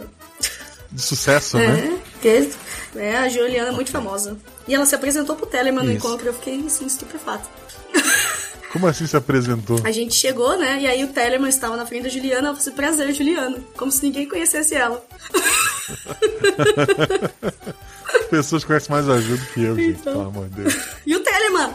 [0.92, 1.78] De sucesso, né?
[1.78, 2.50] É, porque
[2.96, 4.36] é, a Juliana é muito famosa.
[4.68, 6.06] E ela se apresentou pro Telemann no Isso.
[6.06, 7.48] encontro, eu fiquei assim, estupefata.
[8.72, 9.80] Como assim se apresentou?
[9.84, 10.80] A gente chegou, né?
[10.80, 13.58] E aí o Telemann estava na frente da Juliana, eu falei, prazer, Juliana.
[13.76, 15.02] Como se ninguém conhecesse ela.
[18.14, 20.12] As pessoas conhecem mais a Ju do que eu, gente, Então.
[20.12, 20.78] pelo amor de Deus.
[21.06, 21.70] E o Telemann?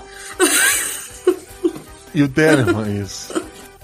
[2.14, 3.34] E o Telemann, isso.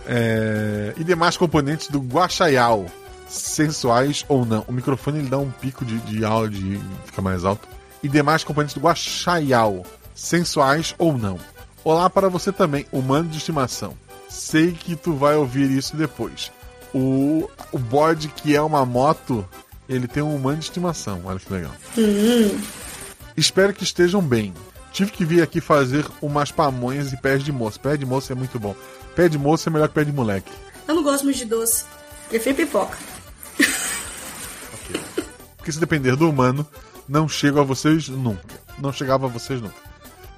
[0.07, 2.85] É, E demais componentes do Guaxaial,
[3.27, 4.63] sensuais ou não.
[4.67, 7.67] O microfone ele dá um pico de, de áudio e fica mais alto.
[8.01, 9.85] E demais componentes do Guaxaial,
[10.15, 11.37] sensuais ou não.
[11.83, 13.97] Olá para você também, humano de estimação.
[14.29, 16.51] Sei que tu vai ouvir isso depois.
[16.93, 19.43] O, o bode que é uma moto,
[19.89, 21.23] ele tem um humano de estimação.
[21.25, 21.71] Olha que legal.
[23.35, 24.53] Espero que estejam bem.
[24.91, 27.79] Tive que vir aqui fazer umas pamonhas e pés de moço.
[27.79, 28.75] Pé de moço é muito bom.
[29.15, 30.51] Pé de moço é melhor que pé de moleque.
[30.87, 31.85] Eu não gosto muito de doce.
[32.29, 32.97] Prefiro pipoca.
[35.57, 36.65] Porque se depender do humano,
[37.09, 38.61] não chego a vocês nunca.
[38.77, 39.90] Não chegava a vocês nunca.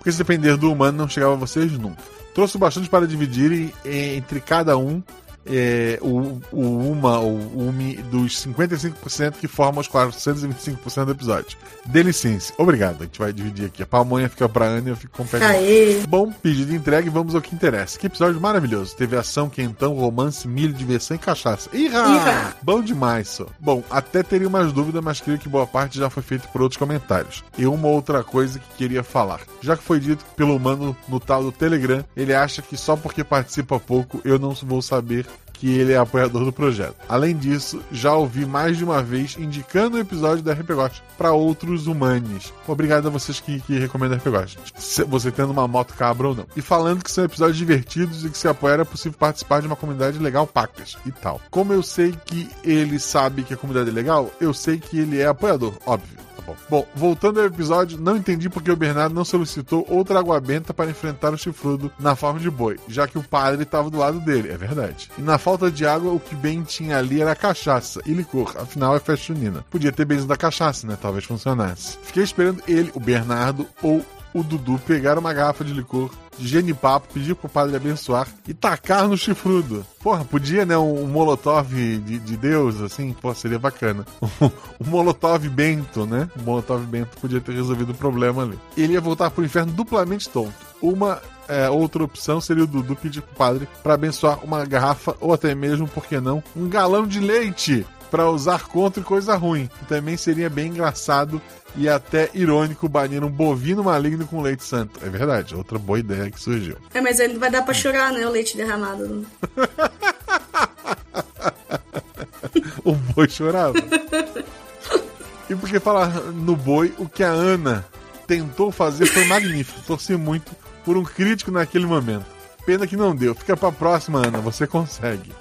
[0.03, 2.03] Porque se depender do humano, não chegava a vocês nunca.
[2.35, 5.01] Trouxe bastante para dividir e- entre cada um
[5.45, 11.57] é, o, o uma ou o umi dos 55% que formam os 425% do episódio.
[11.85, 12.53] Dê licença.
[12.57, 13.01] Obrigado.
[13.01, 13.83] A gente vai dividir aqui.
[13.83, 16.07] A pamonha fica pra Ana e eu fico com o de!
[16.07, 17.99] Bom, pedido entregue, vamos ao que interessa.
[17.99, 18.95] Que episódio maravilhoso.
[18.95, 21.69] Teve ação, quentão, romance, milho, diversão e cachaça.
[21.73, 21.99] Irra!
[21.99, 22.55] Irra!
[22.61, 23.47] Bom demais, só.
[23.59, 26.77] Bom, até teria umas dúvidas, mas creio que boa parte já foi feita por outros
[26.77, 27.43] comentários.
[27.57, 29.41] E uma outra coisa que queria falar.
[29.61, 33.23] Já que foi dito pelo humano no tal do Telegram, ele acha que só porque
[33.23, 35.25] participa pouco eu não vou saber
[35.63, 36.97] que ele é apoiador do projeto.
[37.07, 41.87] Além disso, já ouvi mais de uma vez indicando o episódio da RPGost para outros
[41.87, 42.51] humanos.
[42.67, 44.59] Obrigado a vocês que, que recomendam RPGost.
[45.07, 46.45] Você tendo uma moto cabra ou não.
[46.53, 49.77] E falando que são episódios divertidos e que se apoiar é possível participar de uma
[49.77, 51.39] comunidade legal pacas e tal.
[51.49, 55.21] Como eu sei que ele sabe que a comunidade é legal, eu sei que ele
[55.21, 56.23] é apoiador, óbvio.
[56.45, 56.55] Bom.
[56.69, 60.89] Bom, voltando ao episódio, não entendi porque o Bernardo não solicitou outra água benta para
[60.89, 64.51] enfrentar o chifrudo na forma de boi, já que o padre estava do lado dele,
[64.51, 65.09] é verdade.
[65.17, 68.95] E na falta de água, o que bem tinha ali era cachaça e licor, afinal
[68.95, 69.65] é festa junina.
[69.69, 70.97] Podia ter benzo da cachaça, né?
[71.01, 71.97] Talvez funcionasse.
[72.03, 76.09] Fiquei esperando ele, o Bernardo ou o Dudu pegar uma garrafa de licor
[76.39, 79.85] genipapo, pedir pro padre abençoar e tacar no chifrudo.
[80.01, 80.77] Porra, podia, né?
[80.77, 84.05] Um, um molotov de, de Deus, assim, pô, seria bacana.
[84.79, 86.29] um molotov bento, né?
[86.39, 88.59] Um molotov bento podia ter resolvido o problema ali.
[88.75, 90.53] Ele ia voltar pro inferno duplamente tonto.
[90.81, 95.33] Uma é, outra opção seria o Dudu pedir pro padre para abençoar uma garrafa ou
[95.33, 99.67] até mesmo, por que não, um galão de leite para usar contra coisa ruim.
[99.89, 101.41] Também seria bem engraçado
[101.75, 104.99] e até irônico banir um bovino maligno com leite santo.
[105.03, 106.77] É verdade, outra boa ideia que surgiu.
[106.93, 108.23] É, mas aí não vai dar pra chorar, né?
[108.27, 109.25] O leite derramado.
[112.85, 113.79] o boi chorava.
[115.49, 117.83] e por que falar no boi, o que a Ana
[118.27, 119.81] tentou fazer foi magnífico.
[119.87, 120.51] Torci muito
[120.85, 122.27] por um crítico naquele momento.
[122.63, 123.33] Pena que não deu.
[123.33, 125.33] Fica pra próxima, Ana, você consegue.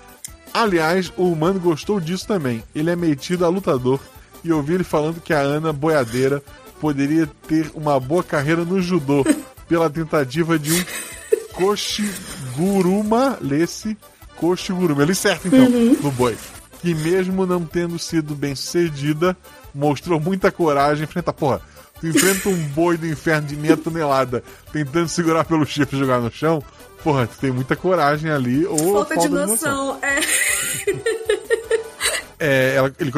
[0.55, 2.63] Aliás, o humano gostou disso também.
[2.75, 4.01] Ele é metido a lutador
[4.45, 6.43] e ouvi ele falando que a Ana boiadeira
[6.81, 9.25] poderia ter uma boa carreira no judô
[9.69, 10.85] pela tentativa de um
[11.53, 13.97] Koshiguruma Lesse
[14.37, 15.03] Koshiguruma.
[15.03, 16.37] Ele certo, então, no boi.
[16.81, 19.37] Que mesmo não tendo sido bem sucedida,
[19.75, 21.05] mostrou muita coragem.
[21.05, 21.61] Enfrenta, porra,
[22.01, 24.43] tu enfrenta um boi do inferno de meia tonelada
[24.73, 26.63] tentando segurar pelo chifre e jogar no chão.
[27.03, 28.65] Porra, tu tem muita coragem ali.
[28.67, 29.99] Ou Falta de noção.
[30.03, 30.21] É.
[32.45, 33.13] É, ela- ele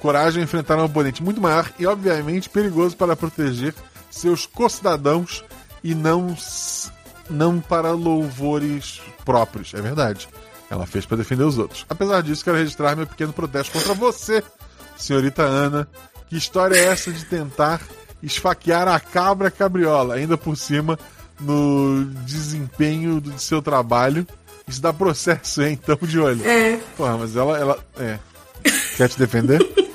[0.00, 3.72] coragem a enfrentar um oponente muito maior e, obviamente, perigoso para proteger
[4.10, 5.44] seus co-cidadãos
[5.84, 6.36] e não,
[7.30, 9.72] não para louvores próprios.
[9.74, 10.28] É verdade.
[10.68, 11.86] Ela fez para defender os outros.
[11.88, 14.42] Apesar disso, quero registrar meu pequeno protesto contra você,
[14.96, 15.86] senhorita Ana.
[16.26, 17.80] Que história é essa de tentar
[18.20, 20.98] esfaquear a cabra cabriola, ainda por cima,
[21.40, 24.26] no desempenho do seu trabalho?
[24.66, 25.76] Isso dá processo, hein?
[25.84, 26.46] Tamo de olho.
[26.46, 26.78] É.
[26.96, 27.86] Porra, mas ela, ela.
[27.98, 28.18] É.
[28.96, 29.60] Quer te defender?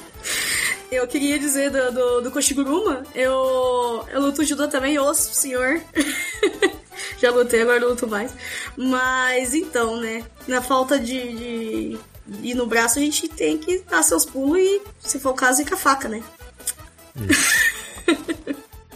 [0.92, 5.80] Eu queria dizer do, do, do Koshiguruma, eu, eu luto judô também, osso, senhor.
[7.22, 8.34] Já lutei, agora não luto mais.
[8.76, 10.24] Mas então, né?
[10.48, 12.00] Na falta de, de
[12.42, 15.62] ir no braço, a gente tem que dar seus pulos e, se for o caso,
[15.62, 16.24] ir com a faca, né?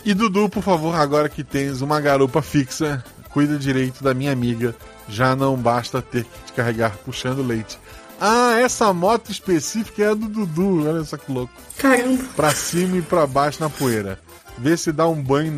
[0.06, 4.76] E Dudu, por favor, agora que tens uma garupa fixa, cuida direito da minha amiga.
[5.08, 7.80] Já não basta ter que te carregar puxando leite.
[8.20, 10.90] Ah, essa moto específica é a do Dudu.
[10.90, 11.54] Olha só que louco.
[11.78, 12.24] Caramba.
[12.36, 14.20] Pra cima e pra baixo na poeira.
[14.58, 15.52] Vê se dá um banho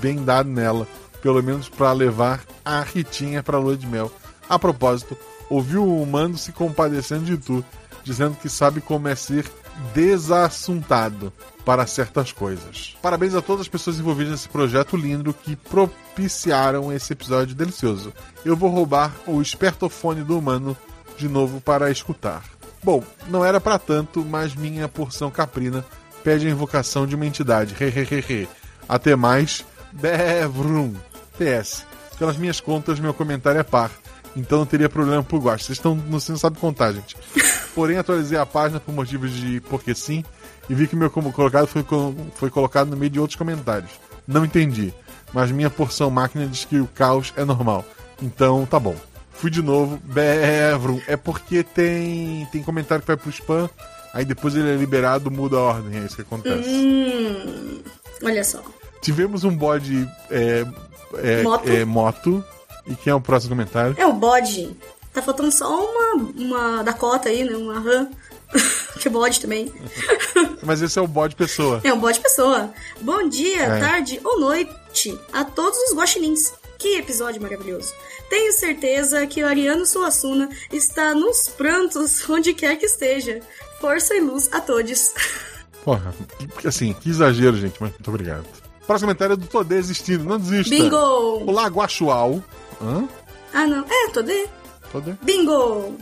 [0.00, 0.86] bem dado nela.
[1.20, 4.12] Pelo menos pra levar a Ritinha pra lua de mel.
[4.48, 5.16] A propósito,
[5.50, 7.64] ouviu o humano se compadecendo de tu,
[8.04, 9.44] dizendo que sabe como é ser
[9.92, 11.32] desassuntado
[11.68, 12.96] para certas coisas.
[13.02, 18.10] Parabéns a todas as pessoas envolvidas nesse projeto lindo que propiciaram esse episódio delicioso.
[18.42, 20.74] Eu vou roubar o espertofone do humano
[21.18, 22.42] de novo para escutar.
[22.82, 25.84] Bom, não era para tanto, mas minha porção caprina
[26.24, 27.76] pede a invocação de uma entidade.
[27.78, 28.48] Hehehehe.
[28.88, 29.62] Até mais.
[29.92, 30.94] Bevrum.
[31.36, 31.84] PS.
[32.18, 33.90] Pelas minhas contas, meu comentário é par.
[34.34, 35.66] Então não teria problema por gosto.
[35.66, 37.14] Vocês estão, você não sabe contar, gente.
[37.74, 40.24] Porém, atualizei a página por motivos de porque sim
[40.68, 41.84] e vi que meu colocado foi,
[42.34, 43.90] foi colocado no meio de outros comentários.
[44.26, 44.92] Não entendi,
[45.32, 47.84] mas minha porção máquina diz que o caos é normal.
[48.20, 48.96] Então tá bom.
[49.32, 51.00] Fui de novo, Bevrum.
[51.06, 53.70] É porque tem, tem comentário que vai pro spam,
[54.12, 56.00] aí depois ele é liberado, muda a ordem.
[56.00, 56.68] É isso que acontece.
[56.68, 57.80] Hum.
[58.22, 58.60] Olha só.
[59.00, 60.66] Tivemos um bode é,
[61.22, 61.68] é, Moto.
[61.68, 62.44] é, moto.
[62.86, 63.94] E quem é o próximo comentário?
[63.96, 64.76] É o bode.
[65.12, 67.56] Tá faltando só uma, uma Dakota aí, né?
[67.56, 68.08] Uma RAM.
[69.00, 69.72] que bode também.
[70.62, 71.80] Mas esse é o bode pessoa.
[71.84, 72.72] É um bode pessoa.
[73.00, 73.80] Bom dia, É.
[73.80, 76.52] tarde ou noite a todos os guaxinins.
[76.78, 77.92] Que episódio maravilhoso.
[78.30, 83.40] Tenho certeza que o Ariano Suassuna está nos prantos onde quer que esteja.
[83.80, 85.12] Força e luz a todos.
[85.84, 86.14] Porra,
[86.64, 88.44] assim, que exagero, gente, mas muito obrigado.
[88.86, 90.70] Próximo comentário é do Tô Desistindo, não desista.
[90.74, 90.96] Bingo!
[91.46, 92.42] Olá, Guaxual.
[92.82, 93.08] Hã?
[93.52, 93.84] Ah, não.
[93.88, 94.46] É, tô de.
[94.92, 95.12] Todê?
[95.22, 95.96] Bingo!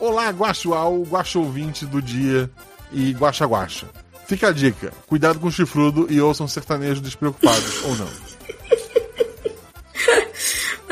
[0.00, 2.50] Olá, Guaxual, Guaxouvinte do dia
[2.90, 3.86] e Guaxa Guaxa.
[4.26, 8.08] Fica a dica, cuidado com o chifrudo e ouçam sertanejos despreocupados, ou não.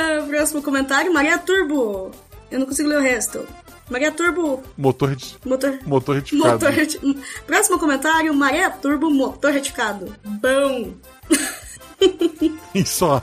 [0.00, 2.12] Ah, próximo comentário, Maria Turbo.
[2.52, 3.44] Eu não consigo ler o resto.
[3.90, 5.78] Maria Turbo, Motor, motor...
[5.84, 6.52] motor retificado.
[6.52, 7.00] Motor reti...
[7.44, 10.14] Próximo comentário, Maré Turbo Motor Retificado.
[10.24, 10.94] Bom.
[12.72, 13.20] E só.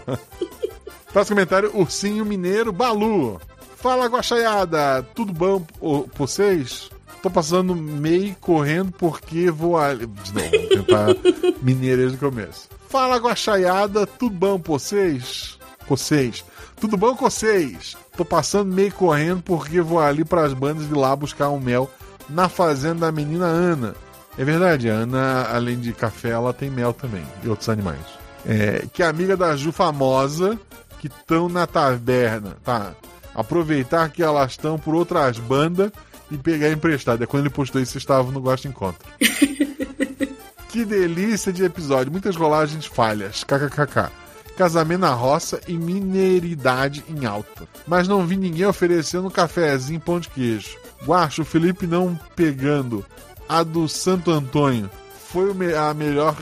[1.13, 3.39] Próximo comentário, Ursinho Mineiro Balu.
[3.86, 6.89] Fala, Guaxaiada, tudo bom ô, vocês?
[7.21, 10.07] Tô passando meio correndo porque vou ali.
[10.07, 11.07] De novo, vou tentar
[11.61, 12.67] mineiro desde o começo.
[12.89, 15.59] Fala, Guaxaiada, tudo bom vocês?
[15.88, 16.43] Vocês.
[16.81, 17.95] Tudo bom com vocês?
[18.17, 21.88] Tô passando meio correndo porque vou ali pras bandas de lá buscar um mel
[22.27, 23.93] na fazenda da menina Ana.
[24.36, 28.01] É verdade, a Ana, além de café, ela tem mel também e outros animais.
[28.47, 30.59] É, que é amiga da Ju famosa,
[30.99, 32.95] que estão na taverna, tá?
[33.36, 35.91] Aproveitar que elas estão por outras bandas
[36.31, 37.23] e pegar emprestado.
[37.23, 39.07] É quando ele postou isso, vocês estavam no Gosto Encontro.
[40.69, 44.11] que delícia de episódio, muitas rolagens falhas, kkkk.
[44.57, 47.67] Casamento na roça e mineiridade em alta.
[47.86, 50.77] Mas não vi ninguém oferecendo um cafezinho e pão de queijo.
[51.05, 53.05] Guacho, o Felipe não pegando
[53.49, 54.89] a do Santo Antônio.
[55.29, 56.38] Foi a melhor.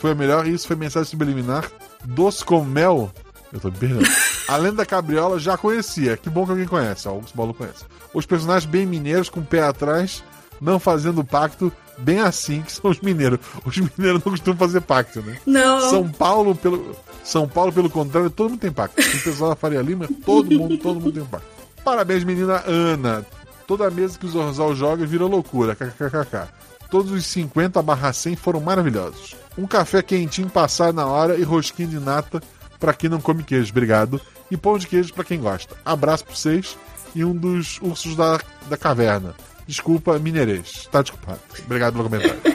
[0.00, 1.70] Foi a melhor e isso foi mensagem subliminar.
[2.04, 3.12] Doce com mel.
[3.52, 4.08] Eu tô me perdendo.
[4.48, 6.16] Além da cabriola, já conhecia.
[6.16, 7.08] Que bom que alguém conhece.
[7.08, 7.84] Ó, o Paulo conhece.
[8.12, 10.22] Os personagens bem mineiros, com o pé atrás,
[10.60, 13.38] não fazendo pacto, bem assim que são os mineiros.
[13.64, 15.38] Os mineiros não costumam fazer pacto, né?
[15.46, 15.80] Não.
[15.90, 19.00] São Paulo, pelo, São Paulo, pelo contrário, todo mundo tem pacto.
[19.00, 21.46] O pessoal da Faria Lima, todo mundo, todo mundo tem pacto.
[21.84, 23.24] Parabéns, menina Ana.
[23.66, 25.74] Toda mesa que o Zorzal joga vira loucura.
[25.74, 26.48] KKKK.
[26.90, 29.36] Todos os 50 barra 100 foram maravilhosos.
[29.58, 32.42] Um café quentinho passado na hora e rosquinha de nata
[32.78, 34.20] pra quem não come queijo, obrigado.
[34.50, 35.76] E pão de queijo pra quem gosta.
[35.84, 36.76] Abraço pra vocês
[37.14, 39.34] e um dos ursos da, da caverna.
[39.66, 40.88] Desculpa, mineirês.
[40.90, 41.40] Tá desculpado.
[41.64, 42.40] Obrigado pelo comentário.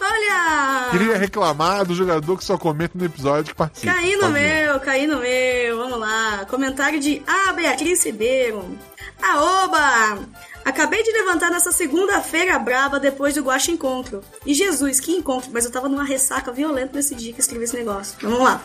[0.00, 0.88] Olha!
[0.90, 3.92] Queria reclamar do jogador que só comenta no episódio que participa.
[3.92, 5.76] Caí no meu, caí no meu.
[5.76, 6.46] Vamos lá.
[6.48, 7.52] Comentário de A.
[7.52, 8.78] Beatriz Ribeiro.
[9.22, 10.26] Aoba!
[10.64, 14.22] Acabei de levantar nessa segunda-feira braba depois do Guaxa Encontro.
[14.46, 15.50] E Jesus, que encontro!
[15.52, 18.16] Mas eu tava numa ressaca violenta nesse dia que escrevi esse negócio.
[18.22, 18.60] Vamos lá.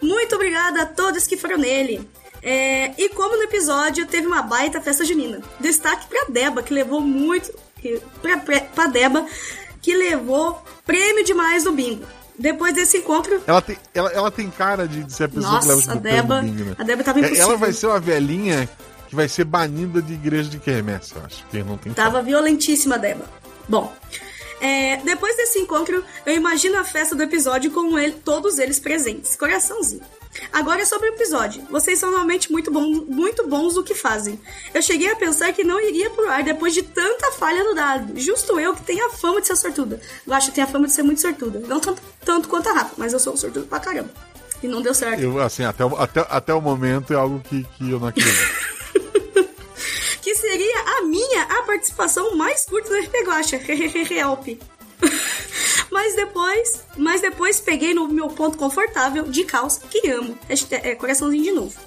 [0.00, 2.08] Muito obrigada a todos que foram nele.
[2.42, 5.40] É, e como no episódio teve uma baita festa junina.
[5.58, 7.52] Destaque pra Deba, que levou muito.
[7.80, 9.26] que- Pra, pra, pra Deba,
[9.82, 12.04] que levou prêmio demais no bingo.
[12.38, 15.66] Depois desse encontro, Ela tem, ela, ela tem cara de, de ser a pessoa que
[15.66, 16.74] leva os nossa, a Deba, bingo, né?
[16.78, 17.42] a Deba tava É, impossível.
[17.48, 18.68] Ela vai ser uma velhinha
[19.08, 21.44] que vai ser banida de igreja de quermesse, eu acho.
[21.50, 23.26] Que não tem Tava violentíssima a Deba.
[23.68, 23.92] Bom,
[24.60, 29.34] é, depois desse encontro, eu imagino a festa do episódio com ele- todos eles presentes.
[29.36, 30.02] Coraçãozinho.
[30.52, 31.60] Agora é sobre o episódio.
[31.70, 34.38] Vocês são realmente muito, bom, muito bons no que fazem.
[34.72, 38.12] Eu cheguei a pensar que não iria pro ar depois de tanta falha no dado.
[38.20, 40.00] Justo eu que tenho a fama de ser sortuda.
[40.24, 41.58] Eu acho que tenho a fama de ser muito sortuda.
[41.66, 44.10] Não tanto, tanto quanto a Rafa, mas eu sou sortuda pra caramba.
[44.62, 45.20] E não deu certo.
[45.20, 48.70] Eu, assim, até, o- até, até o momento é algo que, que eu não acredito.
[51.58, 53.56] a participação mais curta do RP Guacha.
[54.10, 54.60] Help.
[55.90, 60.38] mas depois, mas depois peguei no meu ponto confortável de calça que amo.
[60.82, 61.78] É, coraçãozinho de novo.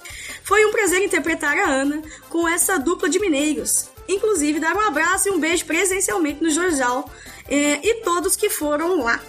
[0.43, 3.89] Foi um prazer interpretar a Ana com essa dupla de mineiros.
[4.07, 7.09] Inclusive, dar um abraço e um beijo presencialmente no Jorjal
[7.47, 9.19] é, e todos que foram lá.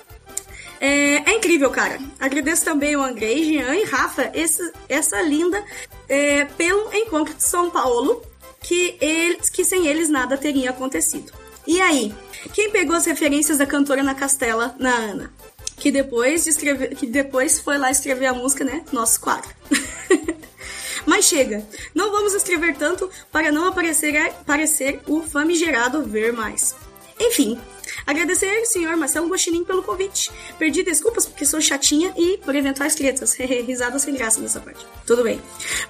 [0.81, 1.99] É, é incrível, cara.
[2.19, 5.65] Agradeço também o Andrei, Jean e Rafa, esse- essa linda,
[6.09, 8.23] é, pelo encontro de São Paulo,
[8.65, 11.31] que, eles, que sem eles nada teria acontecido.
[11.67, 12.15] E aí?
[12.53, 15.33] Quem pegou as referências da cantora na Castela, na Ana?
[15.77, 18.83] Que depois, de escrever, que depois foi lá escrever a música, né?
[18.91, 19.51] Nosso quadro.
[21.05, 26.75] Mas chega, não vamos escrever tanto para não aparecer, aparecer o famigerado ver mais.
[27.21, 27.61] Enfim,
[28.07, 30.31] agradecer ao senhor Marcelo Guaxinim pelo convite.
[30.59, 33.35] Perdi desculpas porque sou chatinha e por eventuais tretas.
[33.39, 34.87] Risada sem graça nessa parte.
[35.07, 35.41] Tudo bem.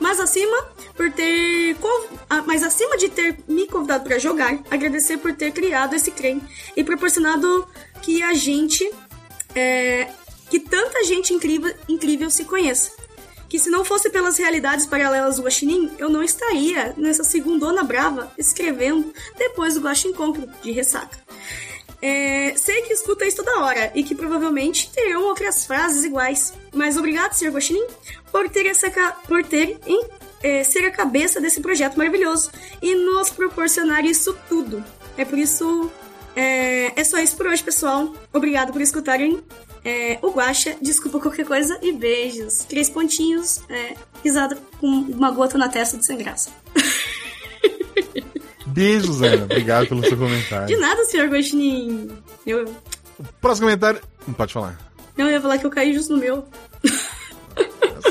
[0.01, 0.57] Mas acima
[0.97, 1.77] por ter
[2.29, 6.43] ah, mas acima de ter me convidado para jogar, agradecer por ter criado esse trem
[6.77, 7.67] e proporcionado
[8.03, 8.91] que a gente
[9.55, 10.09] é,
[10.51, 13.05] que tanta gente incrível, incrível se conheça
[13.55, 18.33] que se não fosse pelas realidades paralelas do Guaxinim, eu não estaria nessa segundona brava
[18.37, 21.17] escrevendo depois do Guaxin Encontro de ressaca.
[22.07, 26.99] É, sei que escuta isso toda hora e que provavelmente terão outras frases iguais, mas
[26.99, 27.49] obrigado, Sr.
[27.51, 27.87] Guaxinim,
[28.31, 28.91] por ter, essa,
[29.27, 30.05] por ter em-
[30.43, 32.51] é, ser a cabeça desse projeto maravilhoso
[32.83, 34.85] e nos proporcionar isso tudo.
[35.17, 35.91] É por isso.
[36.37, 38.13] É, é só isso por hoje, pessoal.
[38.35, 39.43] Obrigado por escutarem
[39.83, 40.77] é, o Guaxa.
[40.83, 42.65] Desculpa qualquer coisa e beijos.
[42.69, 46.51] Três pontinhos, é, risada com uma gota na testa de sem graça.
[48.75, 49.45] Beijos, Ana.
[49.45, 50.67] Obrigado pelo seu comentário.
[50.67, 52.11] De nada, senhor Guaxinim.
[52.47, 52.75] Eu,
[53.41, 54.01] Próximo comentário.
[54.27, 54.79] Não pode falar.
[55.17, 56.45] não, eu ia falar que eu caí justo no meu.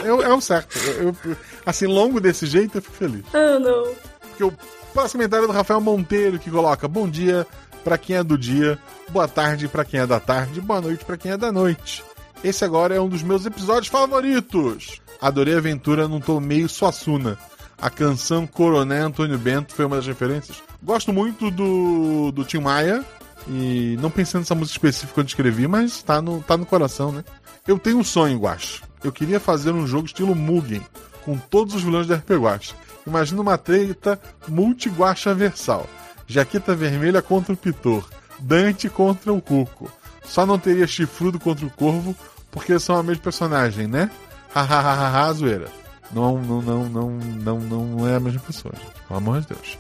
[0.04, 0.78] É, o- é o certo.
[0.98, 3.24] Eu, eu- assim, longo desse jeito, eu fico feliz.
[3.34, 3.94] Oh, não.
[4.30, 4.54] Porque o
[4.94, 7.46] próximo comentário é do Rafael Monteiro, que coloca: Bom dia
[7.84, 11.18] pra quem é do dia, boa tarde pra quem é da tarde, boa noite pra
[11.18, 12.04] quem é da noite.
[12.44, 15.02] Esse agora é um dos meus episódios favoritos.
[15.22, 17.38] Adorei a aventura num tom meio Suassuna.
[17.84, 20.64] A canção Coroné Antônio Bento foi uma das referências.
[20.82, 23.04] Gosto muito do, do Tim Maia.
[23.46, 27.26] E não pensei nessa música específica quando escrevi, mas tá no, tá no coração, né?
[27.68, 28.82] Eu tenho um sonho, Guax.
[29.04, 30.82] Eu queria fazer um jogo estilo Mugen,
[31.26, 32.74] com todos os vilões da RP Guax.
[33.06, 34.18] Imagina uma treta
[34.48, 35.86] multi-guacha versal.
[36.26, 38.08] Jaqueta vermelha contra o Pitor.
[38.40, 39.92] Dante contra o Cuco.
[40.24, 42.16] Só não teria chifrudo contra o Corvo,
[42.50, 44.10] porque são a mesma personagem, né?
[44.56, 45.83] Hahaha, zoeira.
[46.14, 48.94] Não, não, não, não, não, não é a mesma pessoa, gente.
[49.08, 49.78] Pelo amor de Deus.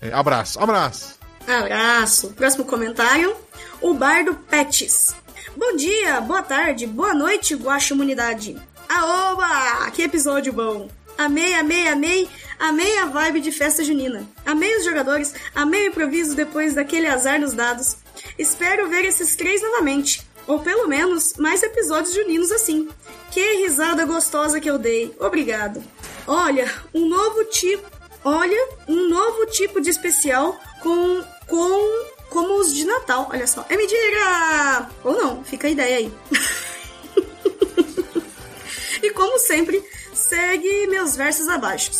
[0.00, 1.18] É, abraço, abraço.
[1.46, 2.28] Abraço.
[2.30, 3.34] Próximo comentário.
[3.80, 5.14] O Bardo Pets.
[5.56, 8.56] Bom dia, boa tarde, boa noite, Guaxa Humanidade.
[8.88, 9.90] Aoba!
[9.90, 10.88] Que episódio bom!
[11.18, 12.28] Amei, amei, amei,
[12.60, 14.24] amei a vibe de festa junina.
[14.46, 17.96] Amei os jogadores, amei o improviso depois daquele azar nos dados.
[18.38, 20.27] Espero ver esses três novamente.
[20.48, 22.88] Ou pelo menos mais episódios juninos assim.
[23.30, 25.14] Que risada gostosa que eu dei.
[25.20, 25.84] Obrigado.
[26.26, 27.86] Olha, um novo tipo.
[28.24, 31.22] Olha, um novo tipo de especial com.
[31.46, 32.06] com.
[32.30, 33.28] como os de Natal.
[33.30, 33.64] Olha só.
[33.68, 34.88] É mentira!
[35.04, 36.12] Ou não, fica a ideia aí.
[39.02, 39.84] e como sempre,
[40.14, 41.90] segue meus versos abaixo.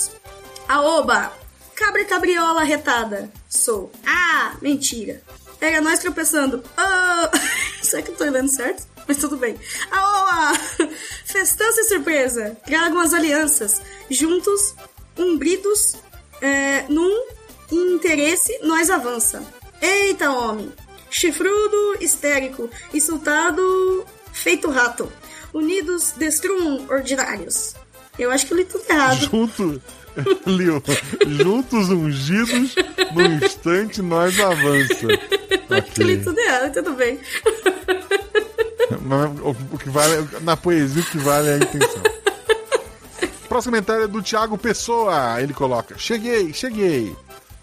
[0.66, 1.30] Aoba!
[1.74, 3.30] Cabra cabriola retada.
[3.46, 3.92] Sou.
[4.06, 5.22] Ah, mentira.
[5.60, 6.64] Era nós tropeçando.
[6.78, 7.28] Oh!
[7.88, 8.86] Será que eu tô lendo certo?
[9.06, 9.56] Mas tudo bem.
[9.90, 10.58] Aoba!
[11.24, 12.56] Festança e surpresa.
[12.66, 13.80] Tragam as alianças.
[14.10, 14.74] Juntos,
[15.16, 15.94] umbridos
[16.40, 17.10] É, num
[17.72, 19.42] interesse, nós avança.
[19.82, 20.72] Eita, homem!
[21.10, 25.10] Chifrudo, histérico, insultado, feito rato.
[25.52, 27.74] Unidos, destruam ordinários.
[28.18, 29.28] Eu acho que eu li tudo errado.
[29.30, 29.82] Junto,
[30.46, 30.82] Liu,
[31.26, 32.74] juntos ungidos,
[33.14, 35.06] no instante nós avança.
[35.70, 36.24] Eu li Ok.
[36.24, 37.18] tudo errado, tudo bem.
[39.72, 42.02] O, que vale, na poesia, o que vale é a intenção.
[43.48, 45.40] Próximo comentário é do Thiago Pessoa.
[45.40, 47.14] Ele coloca: Cheguei, cheguei.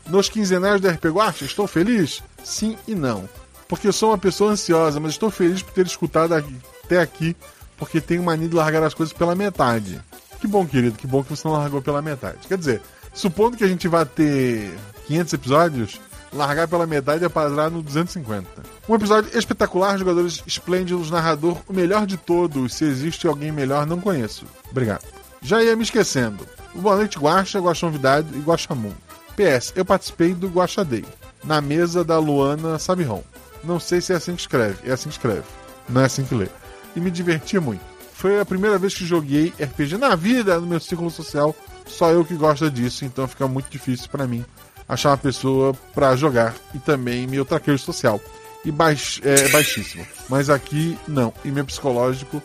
[0.08, 2.22] Nos quinzenais do RP Guacha, estou feliz?
[2.44, 3.28] Sim e não.
[3.68, 7.36] Porque eu sou uma pessoa ansiosa, mas estou feliz por ter escutado até aqui,
[7.76, 10.00] porque tenho mania de largar as coisas pela metade.
[10.40, 12.48] Que bom, querido, que bom que você não largou pela metade.
[12.48, 12.82] Quer dizer,
[13.14, 14.72] supondo que a gente vá ter
[15.08, 16.00] 500 episódios,
[16.34, 18.48] largar pela metade é parar no 250.
[18.88, 22.74] Um episódio espetacular, jogadores esplêndidos, narrador, o melhor de todos.
[22.76, 24.46] Se existe alguém melhor, não conheço.
[24.70, 25.04] Obrigado.
[25.42, 26.46] Já ia me esquecendo.
[26.74, 28.92] Boa noite, Guaxa, Novidade e Guaxamon.
[29.36, 31.06] PS, eu participei do Guaxa Day,
[31.44, 33.24] na mesa da Luana Sabiron.
[33.64, 35.44] Não sei se é assim que escreve, é assim que escreve,
[35.90, 36.48] não é assim que lê.
[36.96, 37.82] E me diverti muito.
[38.14, 41.54] Foi a primeira vez que joguei RPG na vida, no meu círculo social.
[41.86, 44.46] Só eu que gosto disso, então fica muito difícil pra mim
[44.88, 46.56] achar uma pessoa pra jogar.
[46.74, 48.20] E também meu traqueiro social.
[48.64, 50.06] E baix, é, baixíssimo.
[50.28, 51.34] Mas aqui não.
[51.44, 52.42] E meu psicológico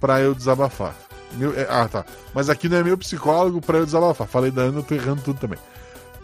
[0.00, 0.96] pra eu desabafar.
[1.32, 2.04] Meu, é, ah, tá.
[2.34, 4.26] Mas aqui não é meu psicólogo pra eu desabafar.
[4.26, 5.58] Falei da Ana, eu tô errando tudo também.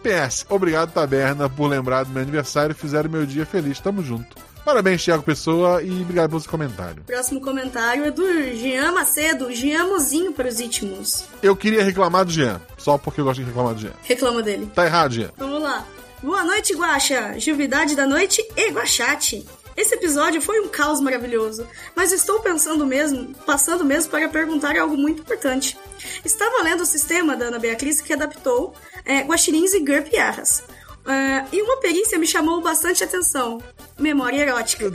[0.03, 3.79] PS, obrigado, Taberna, por lembrar do meu aniversário e fizeram meu dia feliz.
[3.79, 4.35] Tamo junto.
[4.67, 7.01] Parabéns, Thiago Pessoa, e obrigado pelo seu comentário.
[7.05, 11.23] Próximo comentário é do Jean Macedo, Jean Mozinho para os íntimos.
[11.41, 13.93] Eu queria reclamar do Jean, só porque eu gosto de reclamar do Jean.
[14.03, 14.69] Reclama dele.
[14.75, 15.31] Tá errado, Jean.
[15.37, 15.87] Vamos lá.
[16.21, 19.47] Boa noite, Guaxa, Juvidade da Noite e Guaxate.
[19.77, 21.65] Esse episódio foi um caos maravilhoso,
[21.95, 25.77] mas estou pensando mesmo, passando mesmo para perguntar algo muito importante.
[26.25, 30.61] Estava lendo o sistema da Ana Beatriz que adaptou é, guaxirins e gurpiarras.
[31.05, 33.59] Ah, e uma perícia me chamou bastante atenção.
[33.99, 34.91] Memória erótica.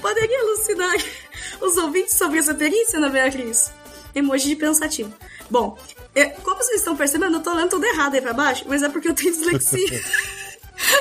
[0.00, 0.94] Poderia elucidar
[1.60, 3.72] os ouvintes sobre essa perícia, Ana Beatriz?
[4.14, 5.12] Emoji de pensativo.
[5.50, 5.76] Bom,
[6.14, 8.88] é, como vocês estão percebendo, eu tô lendo tudo errado aí pra baixo, mas é
[8.88, 10.02] porque eu tenho dislexia.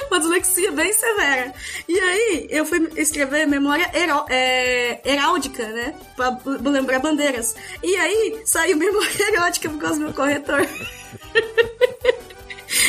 [0.09, 1.53] Uma dislexia bem severa.
[1.87, 5.95] E aí, eu fui escrever memória heró- é, heráldica, né?
[6.15, 7.55] Pra lembrar bandeiras.
[7.81, 10.61] E aí, saiu memória erótica por causa do meu corretor.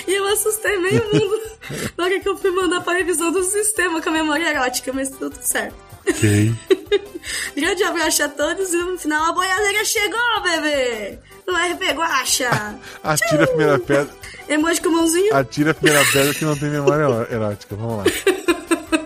[0.07, 1.41] E eu assustei meio mundo
[1.97, 5.11] na hora que eu fui mandar pra revisão do sistema com a memória erótica, mas
[5.11, 5.75] tudo certo.
[6.09, 6.55] Ok.
[7.57, 11.19] Grande abraço a todos e no final a boiadeira chegou, bebê!
[11.47, 12.51] No RP Guacha!
[13.03, 14.11] Atira a primeira pedra.
[14.49, 15.35] Emoji com mãozinho.
[15.35, 17.75] Atira a primeira pedra que não tem memória eró- erótica.
[17.77, 18.05] Vamos lá.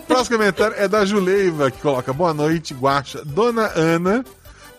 [0.09, 3.23] Próximo comentário é da Juleiva, que coloca Boa noite, Guaxa.
[3.25, 4.25] Dona Ana.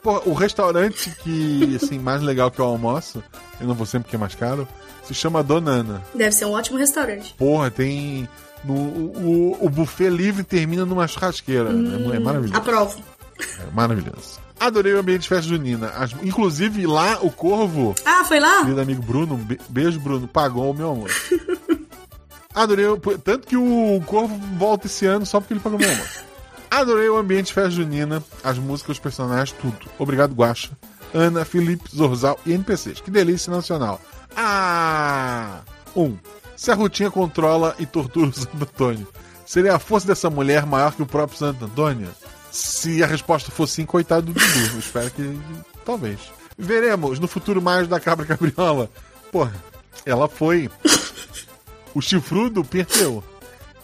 [0.03, 3.21] Pô, o restaurante que, assim, mais legal que eu almoço,
[3.59, 4.65] eu não vou sempre porque é mais caro,
[5.13, 6.03] se chama Dona Ana.
[6.15, 7.33] Deve ser um ótimo restaurante.
[7.37, 8.27] Porra, tem.
[8.63, 11.69] No, o, o buffet livre termina numa churrasqueira.
[11.69, 12.55] É, é maravilhoso.
[12.57, 12.99] Aprovo.
[13.39, 14.39] É maravilhoso.
[14.59, 15.87] Adorei o ambiente de festa junina.
[15.95, 18.59] As- inclusive, lá o Corvo, Ah, foi lá?
[18.59, 21.15] querido amigo Bruno, be- beijo, Bruno, pagou o meu almoço.
[22.53, 26.23] Adorei, o- tanto que o Corvo volta esse ano só porque ele pagou meu almoço.
[26.69, 29.77] Adorei o ambiente de festa junina, as músicas, os personagens, tudo.
[29.97, 30.71] Obrigado, Guaxa.
[31.13, 32.99] Ana, Felipe, Zorzal e NPCs.
[33.01, 33.99] Que delícia nacional.
[34.35, 35.61] Ah!
[35.95, 36.01] 1.
[36.01, 36.17] Um,
[36.55, 39.07] se a Rutinha controla e tortura o Santo Antônio,
[39.45, 42.09] seria a força dessa mulher maior que o próprio Santo Antônio?
[42.51, 44.73] Se a resposta for sim, coitado do Dudu.
[44.73, 45.39] Eu espero que.
[45.85, 46.19] Talvez.
[46.57, 48.89] Veremos no futuro mais da Cabra Cabriola.
[49.31, 49.53] Porra,
[50.05, 50.69] ela foi.
[51.93, 53.23] O chifrudo perdeu.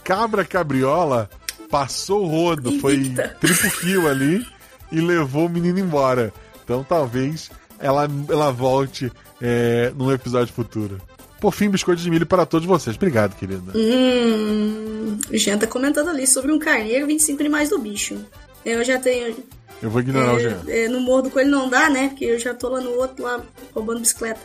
[0.03, 1.29] Cabra Cabriola
[1.69, 4.45] passou o rodo, foi triplo kill ali
[4.91, 6.31] e levou o menino embora.
[6.63, 11.01] Então talvez ela, ela volte é, num episódio futuro.
[11.39, 12.95] Por fim, biscoito de milho para todos vocês.
[12.95, 13.71] Obrigado, querida.
[13.75, 15.19] Hum.
[15.31, 18.17] O Jean tá comentando ali sobre um carneiro 25 animais do bicho.
[18.65, 19.35] Eu já tenho.
[19.81, 20.61] Eu vou ignorar o é, Jean.
[20.67, 22.09] é, no Morro do Coelho não dá, né?
[22.09, 23.41] Porque eu já tô lá no outro, lá
[23.73, 24.41] roubando bicicleta.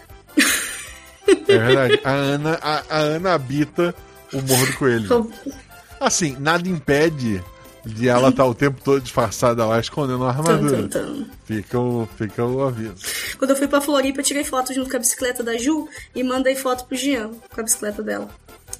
[1.48, 2.00] É verdade.
[2.04, 3.94] A Ana, a, a Ana habita
[4.32, 5.32] o Morro do Coelho.
[6.00, 7.42] Assim, nada impede
[7.84, 10.88] de ela estar o tempo todo disfarçada lá, escondendo a Tum, armadura.
[10.88, 11.26] tum, tum.
[11.44, 12.94] Fica o, fica o aviso.
[13.38, 16.22] Quando eu fui pra Floripa, eu tirei foto junto com a bicicleta da Ju e
[16.22, 18.28] mandei foto pro Jean com a bicicleta dela.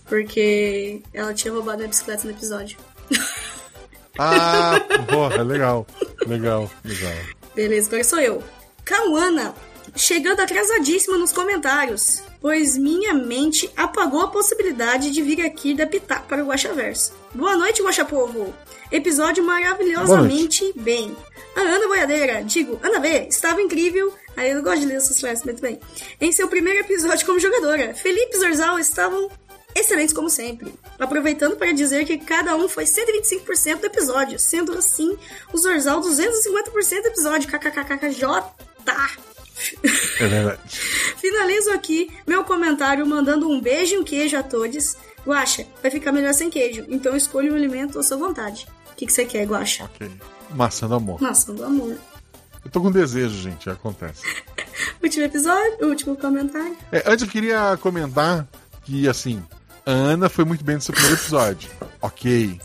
[0.06, 2.76] Porque ela tinha roubado minha bicicleta no episódio.
[4.18, 4.78] Ah,
[5.08, 5.86] porra, legal.
[6.26, 7.12] Legal, legal.
[7.54, 8.42] Beleza, agora sou eu.
[8.84, 9.54] Cauana,
[9.96, 16.26] chegando atrasadíssima nos comentários, pois minha mente apagou a possibilidade de vir aqui dar pitaco
[16.26, 17.12] para o Guaxaverso.
[17.34, 18.54] Boa noite, Guaxapovo!
[18.90, 21.16] Episódio maravilhosamente bem.
[21.54, 25.44] A Ana Boiadeira, digo, Ana B, estava incrível Aí eu gosto de ler essas frases,
[25.44, 25.78] muito bem.
[26.20, 29.30] Em seu primeiro episódio como jogadora, Felipe e Zorzal estavam
[29.74, 30.72] excelentes como sempre.
[30.98, 35.16] Aproveitando para dizer que cada um foi 125% do episódio, sendo assim
[35.52, 37.50] o Zorzal 250% do episódio.
[37.50, 38.24] KKKKJ.
[40.18, 40.60] É verdade.
[40.68, 44.96] Finalizo aqui meu comentário mandando um beijo e um queijo a todos.
[45.26, 48.66] Guaxa, vai ficar melhor sem queijo, então escolha um alimento à sua vontade.
[48.92, 49.84] O que, que você quer, Guaxa?
[49.84, 50.10] Ok.
[50.50, 51.20] Maçã do amor.
[51.20, 51.96] Maçã do amor.
[52.64, 54.22] Eu tô com desejo, gente, acontece.
[55.02, 56.76] Último episódio, último comentário.
[56.92, 58.46] É, antes eu queria comentar
[58.84, 59.42] que, assim,
[59.84, 61.70] a Ana foi muito bem no seu primeiro episódio.
[62.02, 62.58] Ok.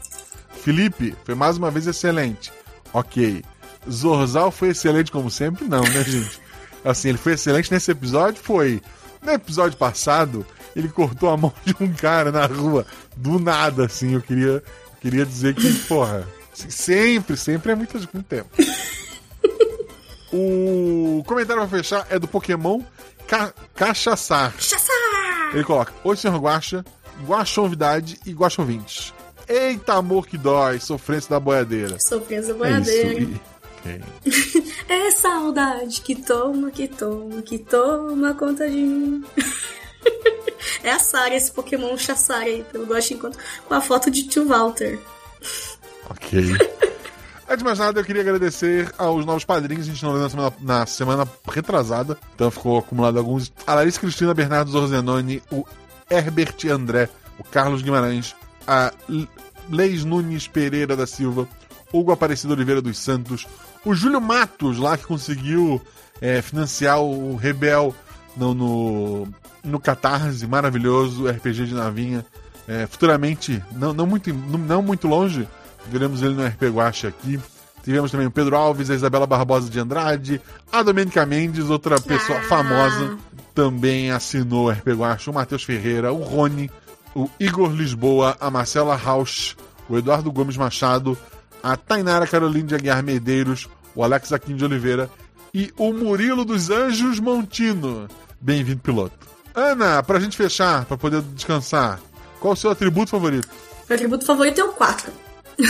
[0.63, 2.53] Felipe foi mais uma vez excelente.
[2.93, 3.43] Ok.
[3.91, 5.65] Zorzal foi excelente como sempre?
[5.67, 6.39] Não, né, gente?
[6.85, 8.41] Assim, ele foi excelente nesse episódio?
[8.41, 8.81] Foi.
[9.21, 12.85] No episódio passado, ele cortou a mão de um cara na rua.
[13.17, 14.13] Do nada, assim.
[14.13, 14.63] Eu queria,
[15.01, 18.49] queria dizer que, porra, sempre, sempre é muito, muito tempo.
[20.31, 22.81] O comentário pra fechar é do Pokémon
[23.27, 24.53] Ca Cachaçar.
[25.53, 26.83] Ele coloca: Oi, senhor Guaxa,
[27.25, 29.13] Guaxonvidade e Guaxonvintes.
[29.47, 31.97] Eita, amor que dói, sofrência da boiadeira.
[31.99, 33.19] Sofrência da É boiadeira.
[33.21, 33.41] isso.
[34.87, 39.23] É saudade que toma, que toma, que toma conta de mim.
[40.83, 44.47] é a Sara, esse Pokémon Chassara aí, pelo Gosto Encontro, com a foto de Tio
[44.47, 44.99] Walter.
[46.09, 46.39] Ok.
[47.47, 49.87] Antes de mais nada, eu queria agradecer aos novos padrinhos.
[49.87, 53.53] A gente não leu na semana, na semana retrasada, então ficou acumulado alguns.
[53.67, 55.63] A Larissa Cristina Bernardo Zorzenoni, o
[56.09, 57.07] Herbert André,
[57.37, 58.35] o Carlos Guimarães,
[58.67, 58.91] a
[59.69, 61.47] Leis Nunes Pereira da Silva,
[61.93, 63.47] Hugo Aparecido Oliveira dos Santos,
[63.85, 65.81] o Júlio Matos, lá que conseguiu
[66.19, 67.95] é, financiar o Rebel
[68.35, 69.27] no, no,
[69.63, 72.25] no Catarse, maravilhoso, RPG de navinha.
[72.67, 75.47] É, futuramente, não, não, muito, não, não muito longe,
[75.87, 77.39] veremos ele no RP Guacha aqui.
[77.83, 82.39] Tivemos também o Pedro Alves, a Isabela Barbosa de Andrade, a Domênica Mendes, outra pessoa
[82.39, 82.43] Ah.
[82.43, 83.15] famosa,
[83.53, 86.71] também assinou o RP Guacha, o Matheus Ferreira, o Rony,
[87.15, 89.55] o Igor Lisboa, a Marcela Rausch,
[89.87, 91.15] o Eduardo Gomes Machado,
[91.61, 95.09] a Tainara Caroline de Aguiar Medeiros, o Alex Aquim de Oliveira
[95.53, 98.07] e o Murilo dos Anjos Montino.
[98.41, 99.25] Bem-vindo, piloto.
[99.55, 101.99] Ana, pra gente fechar, pra poder descansar,
[102.39, 103.47] qual o seu atributo favorito?
[103.87, 105.13] Meu atributo favorito é o 4.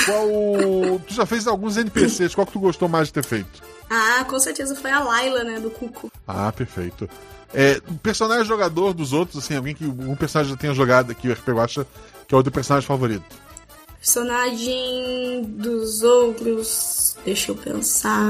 [0.05, 0.99] Qual.
[1.07, 3.61] tu já fez alguns NPCs, qual que tu gostou mais de ter feito?
[3.89, 6.11] Ah, com certeza foi a Laila, né, do Cuco.
[6.28, 7.07] Ah, perfeito.
[7.53, 11.30] É, um personagem jogador dos outros, assim, alguém que um personagem já tenha jogado aqui,
[11.30, 11.86] o RP Guacha,
[12.28, 13.23] que é o teu personagem favorito.
[14.06, 17.18] Personagem dos outros.
[17.26, 18.22] Deixa eu pensar.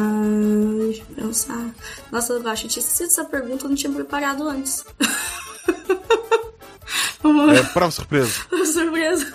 [0.79, 1.75] Deixa eu pensar.
[2.09, 4.85] Nossa, eu acho que eu tinha esquecido essa pergunta, eu não tinha preparado antes.
[7.57, 8.45] É, prova surpresa.
[8.71, 9.25] Surpresa.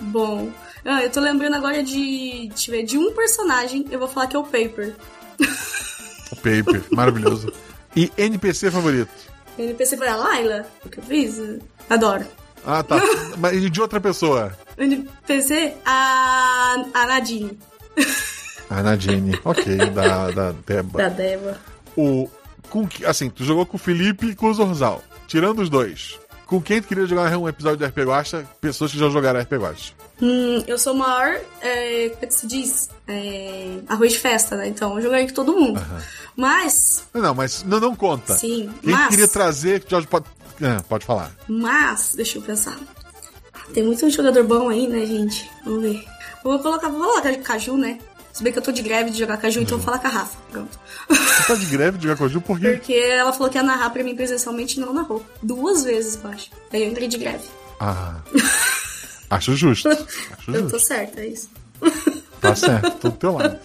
[0.00, 0.52] Bom,
[0.84, 4.28] ah, eu tô lembrando agora de, deixa eu ver, de um personagem, eu vou falar
[4.28, 4.94] que é o Paper.
[6.30, 7.52] O Paper, maravilhoso.
[7.96, 9.10] E NPC favorito?
[9.58, 11.40] NPC foi a Laila, o que eu fiz.
[11.90, 12.24] Adoro.
[12.64, 13.00] Ah, tá.
[13.38, 14.56] Mas e de outra pessoa?
[14.78, 17.58] NPC, a, a Nadine,
[18.70, 19.38] A Nadine.
[19.44, 20.98] Ok, da, da Deba.
[20.98, 21.58] da Deva.
[21.96, 22.28] O,
[22.70, 25.02] com, assim, tu jogou com o Felipe e com o Zorzal.
[25.28, 26.18] Tirando os dois.
[26.46, 28.44] Com quem tu queria jogar um episódio de RP Guacha?
[28.60, 29.92] Pessoas que já jogaram RP Guacha.
[30.20, 32.90] Hum, eu sou o maior, é, como é que se diz?
[33.08, 34.68] É, arroz de festa, né?
[34.68, 35.80] Então eu joguei com todo mundo.
[36.36, 38.34] Mas, Não, mas não, não conta.
[38.34, 40.26] Sim, Quem mas- queria trazer que Jorge pode.
[40.60, 41.32] É, pode falar.
[41.48, 42.76] mas, deixa eu pensar.
[43.72, 45.50] Tem muito jogador bom aí, né, gente?
[45.64, 46.04] Vamos ver.
[46.42, 47.98] Vou colocar, vou colocar Caju, né?
[48.32, 50.10] Se bem que eu tô de greve de jogar Caju, então vou falar com a
[50.10, 50.36] Rafa.
[50.50, 50.78] Pronto.
[51.08, 52.70] Tu tá de greve de jogar com a Ju por quê?
[52.72, 55.24] Porque ela falou que ia narrar pra mim presencialmente e não narrou.
[55.42, 56.50] Duas vezes, eu acho.
[56.72, 57.44] Aí eu entrei de greve.
[57.80, 58.16] Ah.
[59.30, 59.88] Acho justo.
[59.88, 60.80] Acho Eu tô justo.
[60.80, 61.48] certa, é isso.
[62.40, 63.58] Tá certo, tô do teu lado.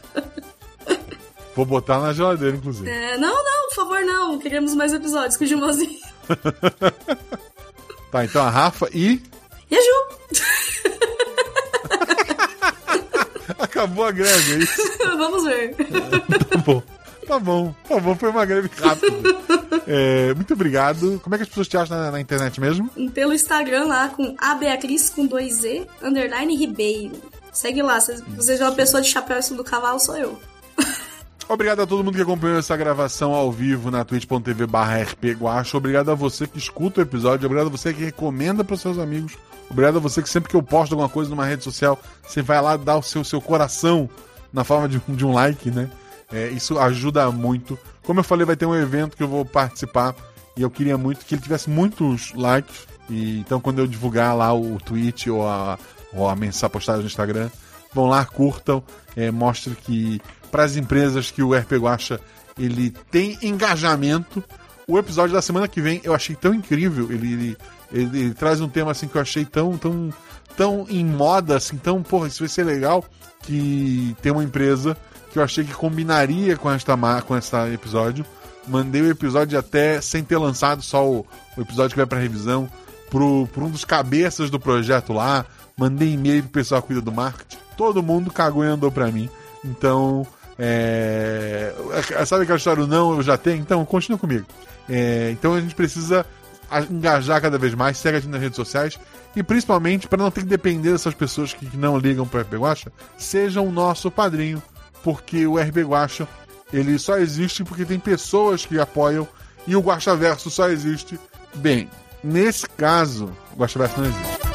[1.56, 2.90] Vou botar na geladeira, inclusive.
[2.90, 4.40] É, não, não, por favor, não.
[4.40, 6.00] Queremos mais episódios com o Gilmozinho.
[8.12, 9.22] Tá, então a Rafa e.
[13.80, 14.82] Acabou a greve, é isso?
[15.18, 15.74] Vamos ver.
[15.76, 16.84] Tá bom.
[17.26, 19.30] Tá bom, tá bom, foi uma greve rápida.
[19.86, 21.20] É, muito obrigado.
[21.24, 22.90] Como é que as pessoas te acham na, na internet mesmo?
[23.14, 27.22] Pelo Instagram lá com a Beatriz com 2Z, underline Ribeiro.
[27.54, 30.40] Segue lá, se você é uma pessoa de chapéu e do cavalo, sou eu.
[31.52, 35.00] Obrigado a todo mundo que acompanhou essa gravação ao vivo na twitch.tv barra.
[35.74, 37.48] Obrigado a você que escuta o episódio.
[37.48, 39.36] Obrigado a você que recomenda para seus amigos.
[39.68, 42.62] Obrigado a você que sempre que eu posto alguma coisa numa rede social, você vai
[42.62, 44.08] lá dar o seu, seu coração
[44.54, 45.90] na forma de, um- de um like, né?
[46.32, 47.78] É, isso ajuda muito.
[48.04, 50.16] Como eu falei, vai ter um evento que eu vou participar
[50.56, 52.88] e eu queria muito que ele tivesse muitos likes.
[53.10, 55.80] E, então, quando eu divulgar lá o tweet ou a,
[56.14, 57.50] ou a mensagem postada no Instagram,
[57.92, 58.84] vão lá, curtam,
[59.16, 60.22] é, mostre que
[60.52, 62.20] para as empresas que o RP Guacha
[62.58, 64.44] ele tem engajamento.
[64.88, 67.12] O episódio da semana que vem eu achei tão incrível.
[67.12, 67.58] Ele, ele,
[67.92, 70.12] ele- ele traz um tema assim que eu achei tão, tão,
[70.58, 73.06] tão em moda, assim, tão, porra, isso vai ser legal.
[73.44, 74.98] Que tem uma empresa
[75.32, 78.26] que eu achei que combinaria com esta com esse episódio.
[78.68, 81.26] Mandei o episódio até sem ter lançado só o,
[81.58, 82.70] o episódio que vai pra revisão
[83.10, 85.46] pro, pro um dos cabeças do projeto lá.
[85.78, 87.58] Mandei e-mail pro pessoal que cuida do marketing.
[87.78, 89.30] Todo mundo cagou e andou pra mim.
[89.64, 90.28] Então,
[90.60, 91.74] é...
[92.26, 93.62] sabe aquela história, não eu já tenho?
[93.62, 94.46] Então, continua comigo.
[94.90, 96.26] É, então a gente precisa
[96.90, 99.00] engajar cada vez mais, segue a gente nas redes sociais
[99.36, 102.54] e principalmente para não ter que depender dessas pessoas que, não ligam para o RP
[102.56, 104.62] Guacha, sejam o nosso padrinho,
[105.04, 106.28] porque o RP Guacha
[106.74, 109.28] ele só existe porque tem pessoas que apoiam
[109.66, 111.20] e o Guacha Verso só existe.
[111.56, 111.90] Bem,
[112.24, 114.49] nesse caso, o Guacha Verso não existe.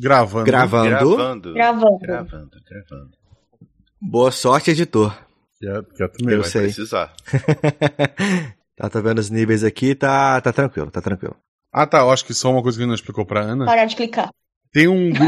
[0.00, 0.44] Gravando.
[0.44, 0.88] Gravando.
[0.88, 1.52] Gravando.
[1.54, 1.98] Gravando.
[1.98, 3.10] Gravando, gravando.
[4.00, 5.16] Boa sorte, editor.
[5.58, 6.42] Quieto, quieto Eu mesmo.
[6.42, 6.62] Vai sei.
[6.62, 7.14] precisar.
[8.76, 11.36] tá, tá vendo os níveis aqui, tá, tá tranquilo, tá tranquilo.
[11.72, 11.98] Ah, tá.
[12.00, 13.64] eu Acho que só uma coisa que não explicou pra Ana.
[13.64, 14.30] Parar de clicar.
[14.72, 15.12] Tem um.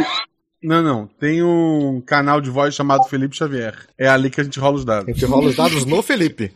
[0.63, 1.07] Não, não.
[1.07, 3.77] Tem um canal de voz chamado Felipe Xavier.
[3.97, 5.07] É ali que a gente rola os A dados.
[5.15, 6.53] gente rola os dados no Felipe.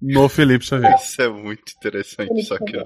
[0.00, 0.94] No Felipe Xavier.
[0.94, 2.84] Isso é muito interessante, isso aqui, ó.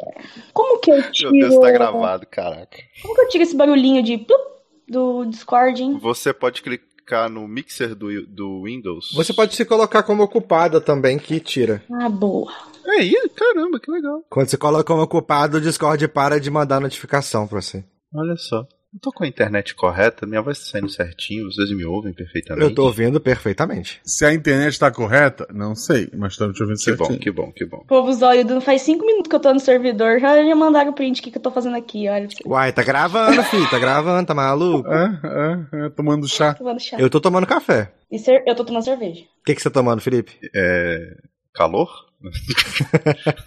[0.52, 1.30] Como que eu tiro...
[1.30, 2.76] Meu Deus, tá gravado, caraca.
[3.02, 4.18] Como que eu tiro esse barulhinho de...
[4.18, 4.54] plup
[4.88, 5.98] do Discord, hein?
[6.00, 9.12] Você pode clicar no mixer do, do Windows.
[9.14, 11.82] Você pode se colocar como ocupada também, que tira.
[12.00, 12.52] Ah, boa.
[12.86, 14.22] Aí, caramba, que legal.
[14.28, 17.84] Quando você coloca como ocupado, o Discord para de mandar notificação pra você.
[18.14, 18.66] Olha só.
[18.94, 22.64] Eu tô com a internet correta, minha voz tá saindo certinho, vocês me ouvem perfeitamente.
[22.64, 24.00] Eu tô ouvindo perfeitamente.
[24.04, 27.08] Se a internet tá correta, não sei, mas estamos te ouvindo Que certinho.
[27.08, 27.84] bom, que bom, que bom.
[27.88, 31.20] Povo zóio, faz cinco minutos que eu tô no servidor, já, já mandaram o print
[31.20, 32.28] que, que eu tô fazendo aqui, olha.
[32.46, 34.88] Uai, tá gravando, filho, tá gravando, tá maluco?
[34.88, 36.54] É, é, é, tomando chá.
[36.54, 36.96] Tomando chá.
[36.96, 37.92] Eu tô tomando café.
[38.12, 39.22] E cer- eu tô tomando cerveja.
[39.22, 40.38] O que, que você tá tomando, Felipe?
[40.54, 41.16] É.
[41.52, 41.90] Calor?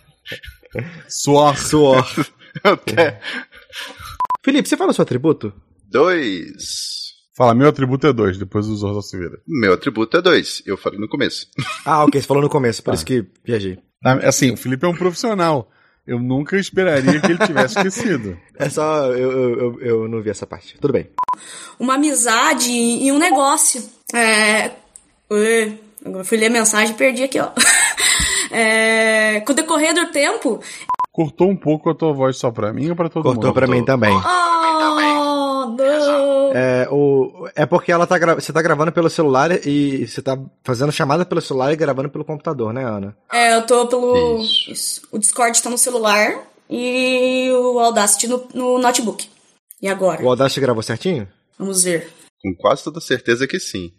[1.07, 1.57] Suor.
[1.57, 2.05] Suor.
[2.63, 3.19] Até.
[4.47, 5.51] Felipe, você fala o seu atributo?
[5.91, 7.17] Dois.
[7.35, 9.37] Fala, meu atributo é dois, depois o Zorro se vira.
[9.45, 10.63] Meu atributo é dois.
[10.65, 11.47] Eu falei no começo.
[11.85, 13.77] Ah, ok, você falou no começo, por isso que viajei.
[14.05, 15.69] Ah, Assim, o Felipe é um profissional.
[16.07, 18.39] Eu nunca esperaria que ele tivesse esquecido.
[18.57, 20.77] É só, eu, eu, eu, eu não vi essa parte.
[20.79, 21.09] Tudo bem.
[21.77, 23.83] Uma amizade e um negócio.
[24.15, 24.71] É...
[25.29, 27.51] Eu fui ler a mensagem e perdi aqui, ó.
[28.49, 29.41] É...
[29.41, 30.63] Com o decorrer do tempo...
[31.17, 33.53] Cortou um pouco a tua voz só pra mim ou pra todo Cortou mundo?
[33.55, 34.13] pra mim também.
[34.13, 36.51] Oh, não.
[36.53, 40.91] É, o, é porque ela tá você tá gravando pelo celular e você tá fazendo
[40.91, 43.17] chamada pelo celular e gravando pelo computador, né, Ana?
[43.33, 44.37] É, eu tô pelo...
[44.37, 44.71] Isso.
[44.71, 45.07] Isso.
[45.11, 46.39] O Discord tá no celular
[46.69, 49.27] e o Audacity no, no notebook.
[49.81, 50.23] E agora?
[50.23, 51.27] O Audacity gravou certinho?
[51.57, 52.13] Vamos ver.
[52.43, 53.91] Com quase toda certeza que sim.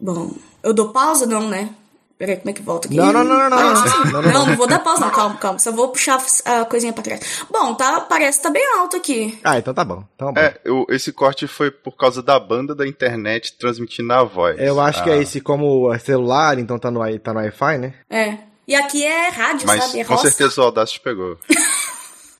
[0.00, 0.30] Bom,
[0.62, 1.26] eu dou pausa?
[1.26, 1.74] Não, né?
[2.18, 2.96] Peraí, como é que volta aqui?
[2.96, 3.58] Não, não, não, não, não.
[3.58, 4.56] Ah, Não, Não, não, não, não.
[4.56, 5.10] vou dar pausa, não.
[5.10, 5.58] Calma, calma.
[5.58, 7.42] Só vou puxar a coisinha pra trás.
[7.50, 9.38] Bom, tá, parece que tá bem alto aqui.
[9.44, 10.02] Ah, então tá bom.
[10.14, 10.40] Então, bom.
[10.40, 14.56] É, eu- esse corte foi por causa da banda da internet transmitindo a voz.
[14.58, 17.78] Eu acho que Ah, é esse como é celular, então tá no, tá no Wi-Fi,
[17.78, 17.94] né?
[18.08, 18.38] É.
[18.66, 20.00] E aqui é rádio, Mas sabe?
[20.00, 20.28] É com roça.
[20.30, 21.38] certeza o Audacity pegou.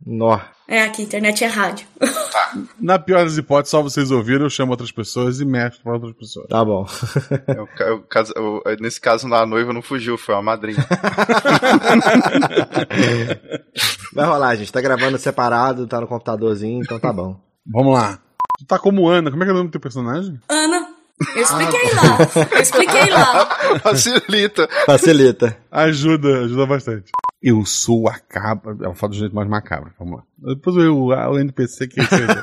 [0.06, 0.38] Nó.
[0.68, 1.86] É, aqui, internet é rádio.
[2.80, 6.12] Na pior das hipóteses, só vocês ouviram, eu chamo outras pessoas e mestro pra outras
[6.12, 6.46] pessoas.
[6.48, 6.86] Tá bom.
[7.94, 10.78] O caso- o- nesse caso, a noiva não fugiu, foi a madrinha.
[14.14, 14.72] Vai rolar, gente.
[14.72, 17.38] Tá gravando separado, tá no computadorzinho, então tá bom.
[17.66, 18.18] Vamos lá.
[18.58, 20.40] Tu tá como Ana, como é que é o nome do teu personagem?
[20.48, 20.86] Ana,
[21.34, 22.18] eu expliquei lá.
[22.52, 23.46] Eu expliquei lá.
[23.82, 24.68] Facilita.
[24.86, 25.56] Facilita.
[25.70, 27.10] Ajuda, ajuda bastante.
[27.42, 28.76] Eu sou a cabra.
[28.82, 29.92] Ela fala do jeito mais macabro.
[29.98, 30.22] Vamos lá.
[30.54, 32.40] Depois eu, o NPC que seja.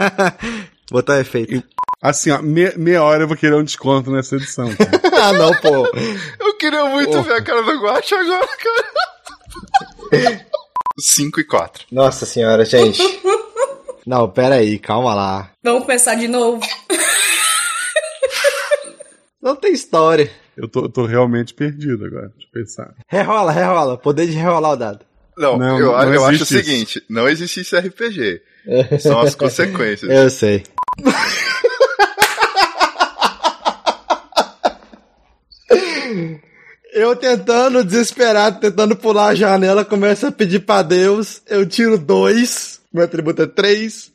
[0.92, 1.64] Botar efeito.
[2.02, 4.70] Assim, ó, me- meia hora eu vou querer um desconto nessa edição.
[4.76, 4.84] tá?
[5.30, 5.88] ah, não, pô.
[6.40, 8.48] Eu queria muito ver a cara do Guacha agora,
[10.12, 10.46] cara.
[11.00, 11.86] 5 e 4.
[11.92, 13.02] Nossa senhora, gente.
[14.06, 15.50] Não, pera aí, calma lá.
[15.64, 16.62] Vamos começar de novo.
[19.42, 20.30] Não tem história.
[20.56, 22.32] Eu tô, tô realmente perdido agora.
[22.36, 22.94] Deixa eu pensar.
[23.08, 23.98] Rerola, rerola.
[23.98, 25.00] Poder de rerolar o dado.
[25.38, 26.64] Não, Não, eu, não eu acho o existe isso.
[26.64, 28.42] seguinte: não existe isso RPG.
[29.00, 30.10] São as consequências.
[30.12, 30.64] Eu sei.
[36.92, 41.42] Eu tentando, desesperado, tentando pular a janela, começo a pedir pra Deus.
[41.48, 42.80] Eu tiro dois.
[42.94, 44.12] Meu atributo é três.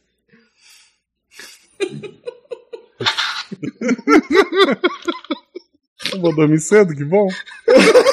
[6.12, 7.28] Eu vou dormir cedo, que bom.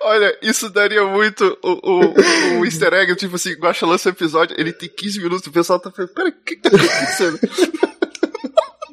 [0.00, 4.56] Olha, isso daria muito o, o, o easter egg, tipo assim, Guaxa lança o episódio,
[4.58, 7.38] ele tem 15 minutos, o pessoal tá falando, pera, o que que tá acontecendo?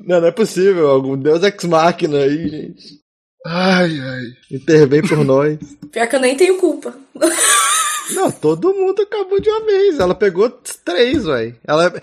[0.10, 0.90] Não, não é possível.
[0.90, 3.00] Algum Deus Ex Machina aí, gente.
[3.46, 4.24] Ai, ai.
[4.52, 5.60] Intervém por nós.
[5.92, 6.96] Pior que eu nem tenho culpa.
[8.16, 10.00] Não, todo mundo acabou de uma vez.
[10.00, 10.50] Ela pegou
[10.84, 11.56] três, velho.
[11.64, 11.94] Ela.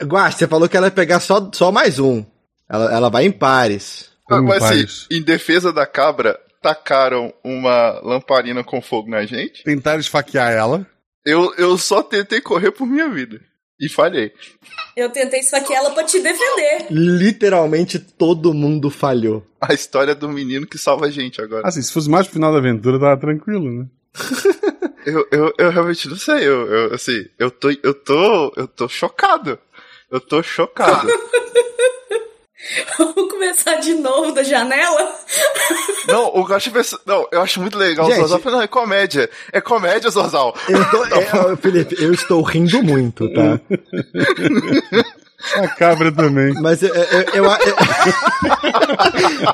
[0.00, 2.24] Guax, você falou que ela ia pegar só, só mais um.
[2.70, 4.10] Ela, ela vai em pares.
[4.28, 9.62] Ah, Mas assim, em defesa da cabra, tacaram uma lamparina com fogo na gente.
[9.62, 10.86] Tentaram esfaquear ela.
[11.24, 13.40] Eu, eu só tentei correr por minha vida.
[13.78, 14.32] E falhei.
[14.96, 16.86] Eu tentei esfaquear ela pra te defender.
[16.90, 19.46] Literalmente todo mundo falhou.
[19.60, 21.66] A história do menino que salva a gente agora.
[21.66, 23.86] Assim, se fosse mais pro final da aventura, tava tranquilo, né?
[25.06, 26.38] Eu, eu, eu realmente não sei.
[26.48, 29.56] Eu, eu, assim, eu tô, eu tô, eu tô chocado.
[30.10, 31.06] Eu tô chocado.
[32.98, 35.14] Vamos começar de novo da janela?
[36.08, 38.06] não, o Gacha pensa- Não, eu acho muito legal.
[38.06, 38.20] Gente.
[38.22, 39.30] O Zorzal não, é comédia.
[39.52, 40.54] É comédia, Zorzal.
[40.68, 43.60] Eu tô, é, Felipe, eu estou rindo muito, tá?
[45.56, 46.54] A cabra também.
[46.54, 46.92] Mas eu.
[46.94, 47.46] eu, eu- eu-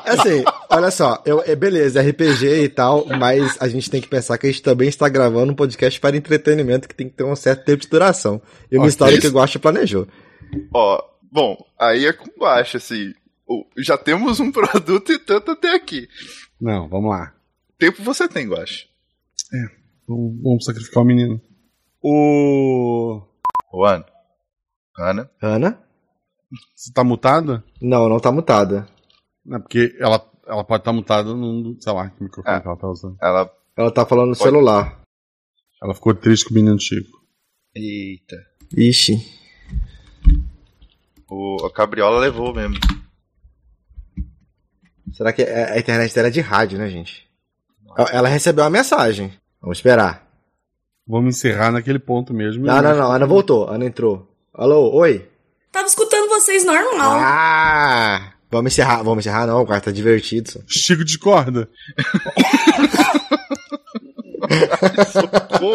[0.05, 4.37] assim, olha só, eu, é, beleza, RPG e tal, mas a gente tem que pensar
[4.37, 7.35] que a gente também está gravando um podcast para entretenimento que tem que ter um
[7.35, 8.41] certo tempo de duração.
[8.71, 8.89] E uma Ok.
[8.89, 10.07] história que o Guacha planejou.
[10.73, 11.03] Ó,
[11.33, 13.13] bom, aí é com baixo, assim.
[13.47, 16.07] O- Já temos um produto e tanto até aqui.
[16.61, 17.35] Não, vamos lá.
[17.77, 18.85] Tempo você tem, Guacha.
[20.07, 21.41] Vamos, vamos sacrificar o menino.
[22.01, 23.21] O.
[23.73, 24.03] Juan.
[24.97, 25.29] Ana.
[25.41, 25.83] Ana?
[26.75, 27.63] Você tá mutada?
[27.81, 28.87] Não, não tá mutada.
[29.45, 31.75] Não, porque ela, ela pode estar mutada num.
[31.79, 32.61] Sei lá, que microfone Ah.
[32.61, 33.17] que ela tá usando.
[33.21, 33.51] Ela.
[33.75, 34.43] Ela tá falando no Pode.
[34.49, 35.01] celular.
[35.81, 37.09] Ela ficou triste com o menino Chico.
[37.75, 38.35] Eita.
[38.77, 39.13] Ixi.
[41.35, 42.75] O, a cabriola levou mesmo.
[45.13, 47.27] Será que a internet dela é de rádio, né, gente?
[48.11, 49.33] Ela- recebeu uma mensagem.
[49.61, 50.27] Vamos esperar.
[51.07, 52.65] Vamos encerrar naquele ponto mesmo.
[52.65, 53.11] Não, não, não.
[53.11, 53.67] Ana voltou.
[53.69, 54.27] Ana entrou.
[54.53, 55.27] Alô, oi.
[55.71, 57.13] Tava escutando vocês normal.
[57.19, 58.33] Ah!
[58.51, 58.97] Vamos encerrar.
[59.03, 59.61] Vamos encerrar, não.
[59.61, 60.51] O cara tá divertido.
[60.51, 60.59] só.
[60.67, 61.67] Chico discorda.
[65.59, 65.73] Pô,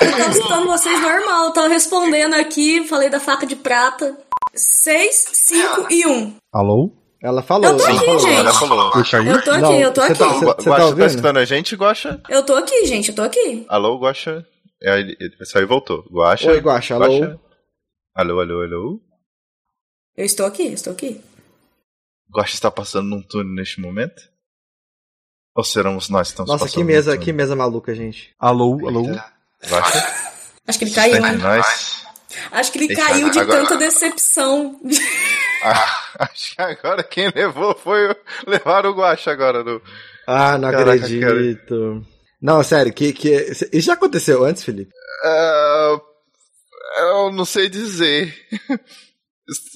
[0.00, 1.52] Tava escutando vocês normal.
[1.52, 4.16] Tava respondendo aqui, falei da faca de prata.
[4.56, 6.36] 6, 5 e 1.
[6.52, 6.90] Alô?
[7.22, 7.70] Ela falou.
[7.70, 8.18] Eu tô aqui, falou.
[8.20, 8.32] gente.
[8.34, 8.92] ela falou.
[8.94, 10.18] Eu tô aqui, Não, eu tô você aqui.
[10.18, 11.06] tá- você- Guaxa tá tá, ouvindo?
[11.06, 12.22] escutando a gente, Guaxa?
[12.28, 13.64] Eu tô aqui, gente, eu tô aqui.
[13.68, 14.46] Alô, Guaxa?
[14.82, 16.04] É, ele, saiu e voltou.
[16.10, 16.50] Guaxa?
[16.50, 17.06] Oi, Guaxa, alô?
[17.06, 17.40] Guaxa?
[18.14, 19.00] Alô, alô, alô?
[20.16, 21.20] Eu estou aqui, eu estou aqui.
[22.30, 24.22] Guaxa está passando num túnel neste momento?
[25.56, 28.34] Ou seremos nós que estamos Nossa, passando que mesa, que mesa maluca, gente.
[28.38, 29.02] Alô, alô?
[29.66, 29.98] Guaxa?
[30.66, 31.22] Acho que ele caiu.
[31.22, 31.32] né?
[31.32, 32.04] nós?
[32.50, 34.80] Acho que ele Deixa- caiu de agora- tanta decepção.
[35.66, 38.16] Ah, acho que agora quem levou foi o...
[38.46, 39.64] levar o Guaxa agora.
[39.64, 39.80] No...
[40.26, 42.04] Ah, não Caraca, acredito.
[42.42, 43.30] Não, sério, que, que.
[43.72, 44.92] Isso já aconteceu antes, Felipe?
[45.24, 45.96] Ah,
[46.98, 48.34] eu não sei dizer.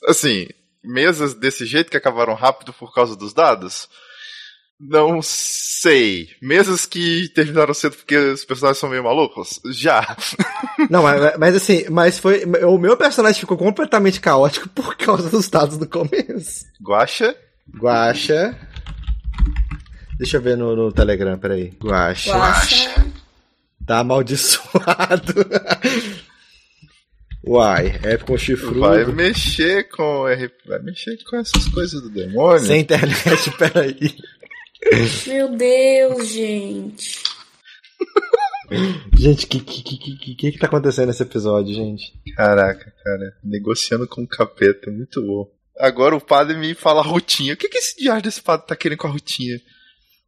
[0.07, 0.47] Assim,
[0.85, 3.89] mesas desse jeito que acabaram rápido por causa dos dados?
[4.79, 6.29] Não sei.
[6.43, 9.59] Mesas que terminaram cedo porque os personagens são meio malucos?
[9.71, 10.15] Já.
[10.91, 12.45] Não, mas, mas assim, mas foi.
[12.65, 16.67] O meu personagem ficou completamente caótico por causa dos dados do começo.
[16.83, 17.35] Guaxa?
[17.77, 18.57] Guacha.
[20.19, 21.73] Deixa eu ver no, no Telegram, peraí.
[21.83, 22.33] Guacha.
[22.33, 23.07] Guaxa.
[23.87, 25.35] Tá amaldiçoado.
[27.47, 28.81] Uai, é com chifrudo.
[28.81, 30.25] Vai mexer com
[30.67, 32.61] vai mexer com essas coisas do demônio.
[32.61, 34.15] Sem internet, peraí.
[35.27, 37.23] Meu Deus, gente.
[39.17, 42.13] Gente, o que, que, que, que, que que tá acontecendo nesse episódio, gente?
[42.37, 45.51] Caraca, cara, negociando com o capeta, muito bom.
[45.79, 47.55] Agora o padre me fala Rutinha.
[47.55, 49.57] O que, que esse diário desse padre tá querendo com a Rutinha?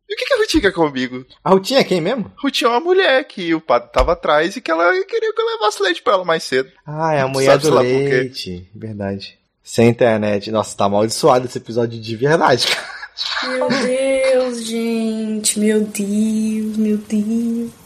[0.09, 1.25] E o que, que a Rutinha quer comigo?
[1.43, 2.33] A Rutinha é quem mesmo?
[2.43, 5.47] Rutinha é uma mulher que o padre tava atrás e que ela queria que eu
[5.47, 6.71] levasse leite pra ela mais cedo.
[6.87, 8.69] Ah, é a Tu mulher do leite.
[8.75, 9.39] Verdade.
[9.63, 10.51] Sem internet.
[10.51, 13.01] Nossa, tá amaldiçoado esse episódio de verdade, cara.
[13.45, 15.61] Meu Deus, gente.
[15.61, 17.80] Meu Deus, meu Deus.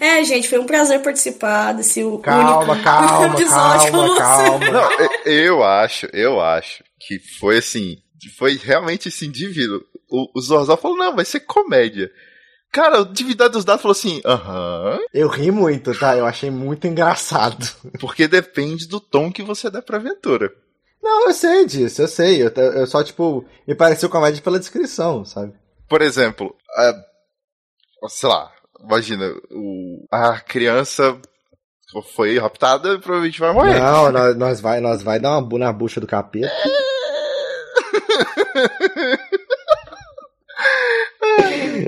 [0.00, 4.70] É, gente, foi um prazer participar desse Calma, único calma, episódio calma, calma.
[4.70, 4.88] Não,
[5.26, 7.96] eu- acho, eu acho que foi assim,
[8.36, 9.80] foi realmente assim, divino.
[10.10, 12.10] O, o Zorzal falou, não, vai ser comédia.
[12.72, 16.16] Cara, o Divindade dos Dados falou assim, aham, Eu ri muito, tá?
[16.16, 17.64] Eu achei muito engraçado.
[18.00, 20.50] porque depende do tom que você dá pra aventura.
[21.02, 22.42] Não, eu sei disso, eu sei.
[22.42, 25.52] Eu, eu só, tipo, me pareceu comédia pela descrição, sabe?
[25.88, 28.50] Por exemplo, a- sei lá,
[28.86, 31.18] imagina, o, a criança
[32.14, 33.78] foi raptada, provavelmente vai morrer.
[33.78, 36.50] Não, nós, nós vai, nós vai dar uma bu na bucha do capeta.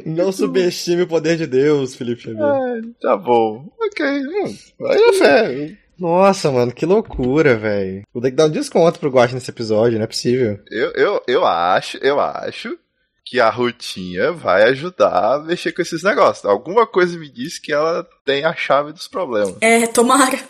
[0.05, 2.43] Não subestime o poder de Deus, Felipe Xavier.
[2.43, 3.69] Ah, tá bom.
[3.81, 4.07] Ok.
[4.07, 5.77] Hum, vai na fé.
[5.99, 8.03] Nossa, mano, que loucura, velho.
[8.13, 10.59] Vou ter que dar um desconto pro Guache nesse episódio, não é possível.
[10.71, 12.79] Eu, eu, eu acho, eu acho
[13.27, 16.45] que a Rutinha vai ajudar a mexer com esses negócios.
[16.45, 19.57] Alguma coisa me diz que ela tem a chave dos problemas.
[19.61, 20.39] É, tomara.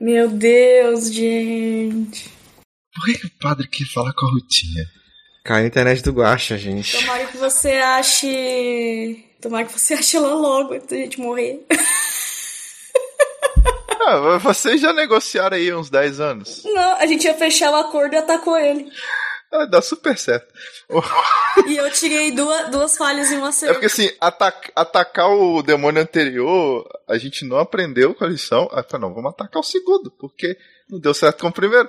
[0.00, 2.30] Meu Deus, gente.
[2.94, 4.86] Por que, que o padre quer falar com a Rutinha?
[5.44, 6.96] Cai na internet do Guacha, gente.
[7.00, 9.26] Tomara que você ache.
[9.42, 11.66] Tomara que você ache ela logo antes da gente morrer.
[14.02, 16.62] Ah, vocês já negociaram aí uns 10 anos.
[16.64, 18.90] Não, a gente ia fechar o acordo e atacou ele.
[19.52, 20.46] Ah, dá super certo.
[21.66, 23.74] E eu tirei duas, duas falhas em uma É cerca.
[23.74, 28.68] porque assim, ataca- atacar o demônio anterior, a gente não aprendeu com a lição.
[28.72, 30.56] Ah, falei, não, vamos atacar o segundo, porque
[30.90, 31.88] não deu certo com o primeiro.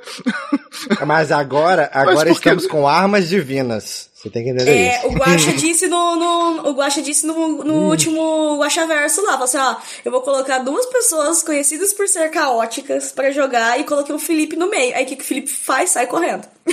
[1.06, 4.10] Mas agora, agora que- estamos com armas divinas.
[4.14, 5.08] Você tem que entender É, isso.
[5.08, 9.46] o Guaxa disse no, no- o Guaxa disse no, no último Guaxa Verso lá, falou
[9.46, 9.76] assim, ó,
[10.06, 14.56] eu vou colocar duas pessoas conhecidas por ser caóticas pra jogar e coloquei o Felipe
[14.56, 14.96] no meio.
[14.96, 15.90] Aí o que, que o Felipe faz?
[15.92, 16.48] Sai correndo.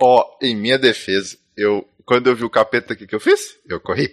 [0.00, 3.56] Ó, em minha defesa, eu quando eu vi o capeta, o que, que eu fiz?
[3.68, 4.08] Eu corri.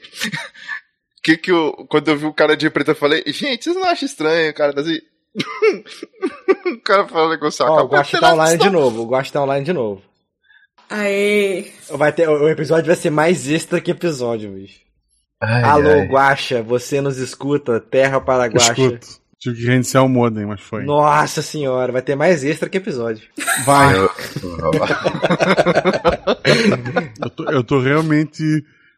[1.24, 3.84] que que eu, quando eu vi o cara de preto, eu falei, gente, vocês não
[3.86, 5.00] acham estranho, o cara tá assim.
[6.66, 9.02] o cara falou Ó, ah, o Guacha tá online de novo.
[9.02, 10.02] O Guacha tá online de novo.
[10.90, 11.72] Aê.
[11.90, 14.80] Vai ter, o episódio vai ser mais extra que episódio, bicho.
[15.42, 16.08] Ai, Alô, ai.
[16.08, 17.80] Guacha, você nos escuta?
[17.80, 18.72] Terra para Guacha.
[18.72, 19.26] Escuto.
[19.38, 20.86] Tive que reiniciar o modem, mas foi.
[20.86, 23.28] Nossa senhora, vai ter mais extra que episódio.
[23.66, 23.96] Vai.
[23.96, 24.10] Eu-
[27.30, 28.44] tô, eu tô realmente.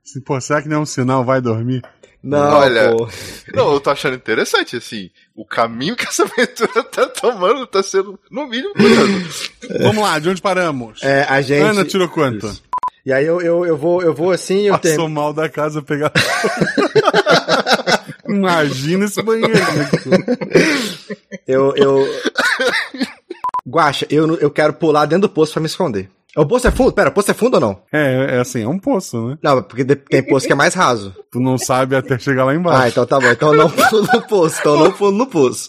[0.05, 1.25] Assim, pô, será que não é um sinal?
[1.25, 1.81] Vai dormir?
[2.27, 3.07] Não, Olha, pô.
[3.53, 5.09] Não, eu tô achando interessante, assim.
[5.33, 9.51] O caminho que essa aventura tá tomando tá sendo, no mínimo, curioso.
[9.81, 11.01] Vamos lá, de onde paramos?
[11.03, 11.63] É, a gente.
[11.63, 12.47] Ana tirou quanto?
[12.47, 12.63] Isso.
[13.05, 16.11] E aí eu, eu, eu, vou, eu vou assim eu Passou mal da casa pegar.
[18.27, 19.53] Imagina esse banheiro.
[19.53, 19.89] né?
[21.47, 21.73] Eu.
[21.77, 22.05] eu...
[23.67, 26.09] Guacha, eu, eu quero pular dentro do poço pra me esconder.
[26.35, 26.91] O poço é fundo?
[26.91, 27.79] Pera, o poço é fundo ou não?
[27.91, 29.37] É, é assim, é um poço, né?
[29.41, 31.15] Não, porque tem poço que é mais raso.
[31.31, 32.87] Tu não sabe até chegar lá Ah, embaixo.
[32.89, 33.27] então tá bom.
[33.27, 34.57] Então eu não pulo no poço.
[34.59, 35.67] Então eu não pulo no poço.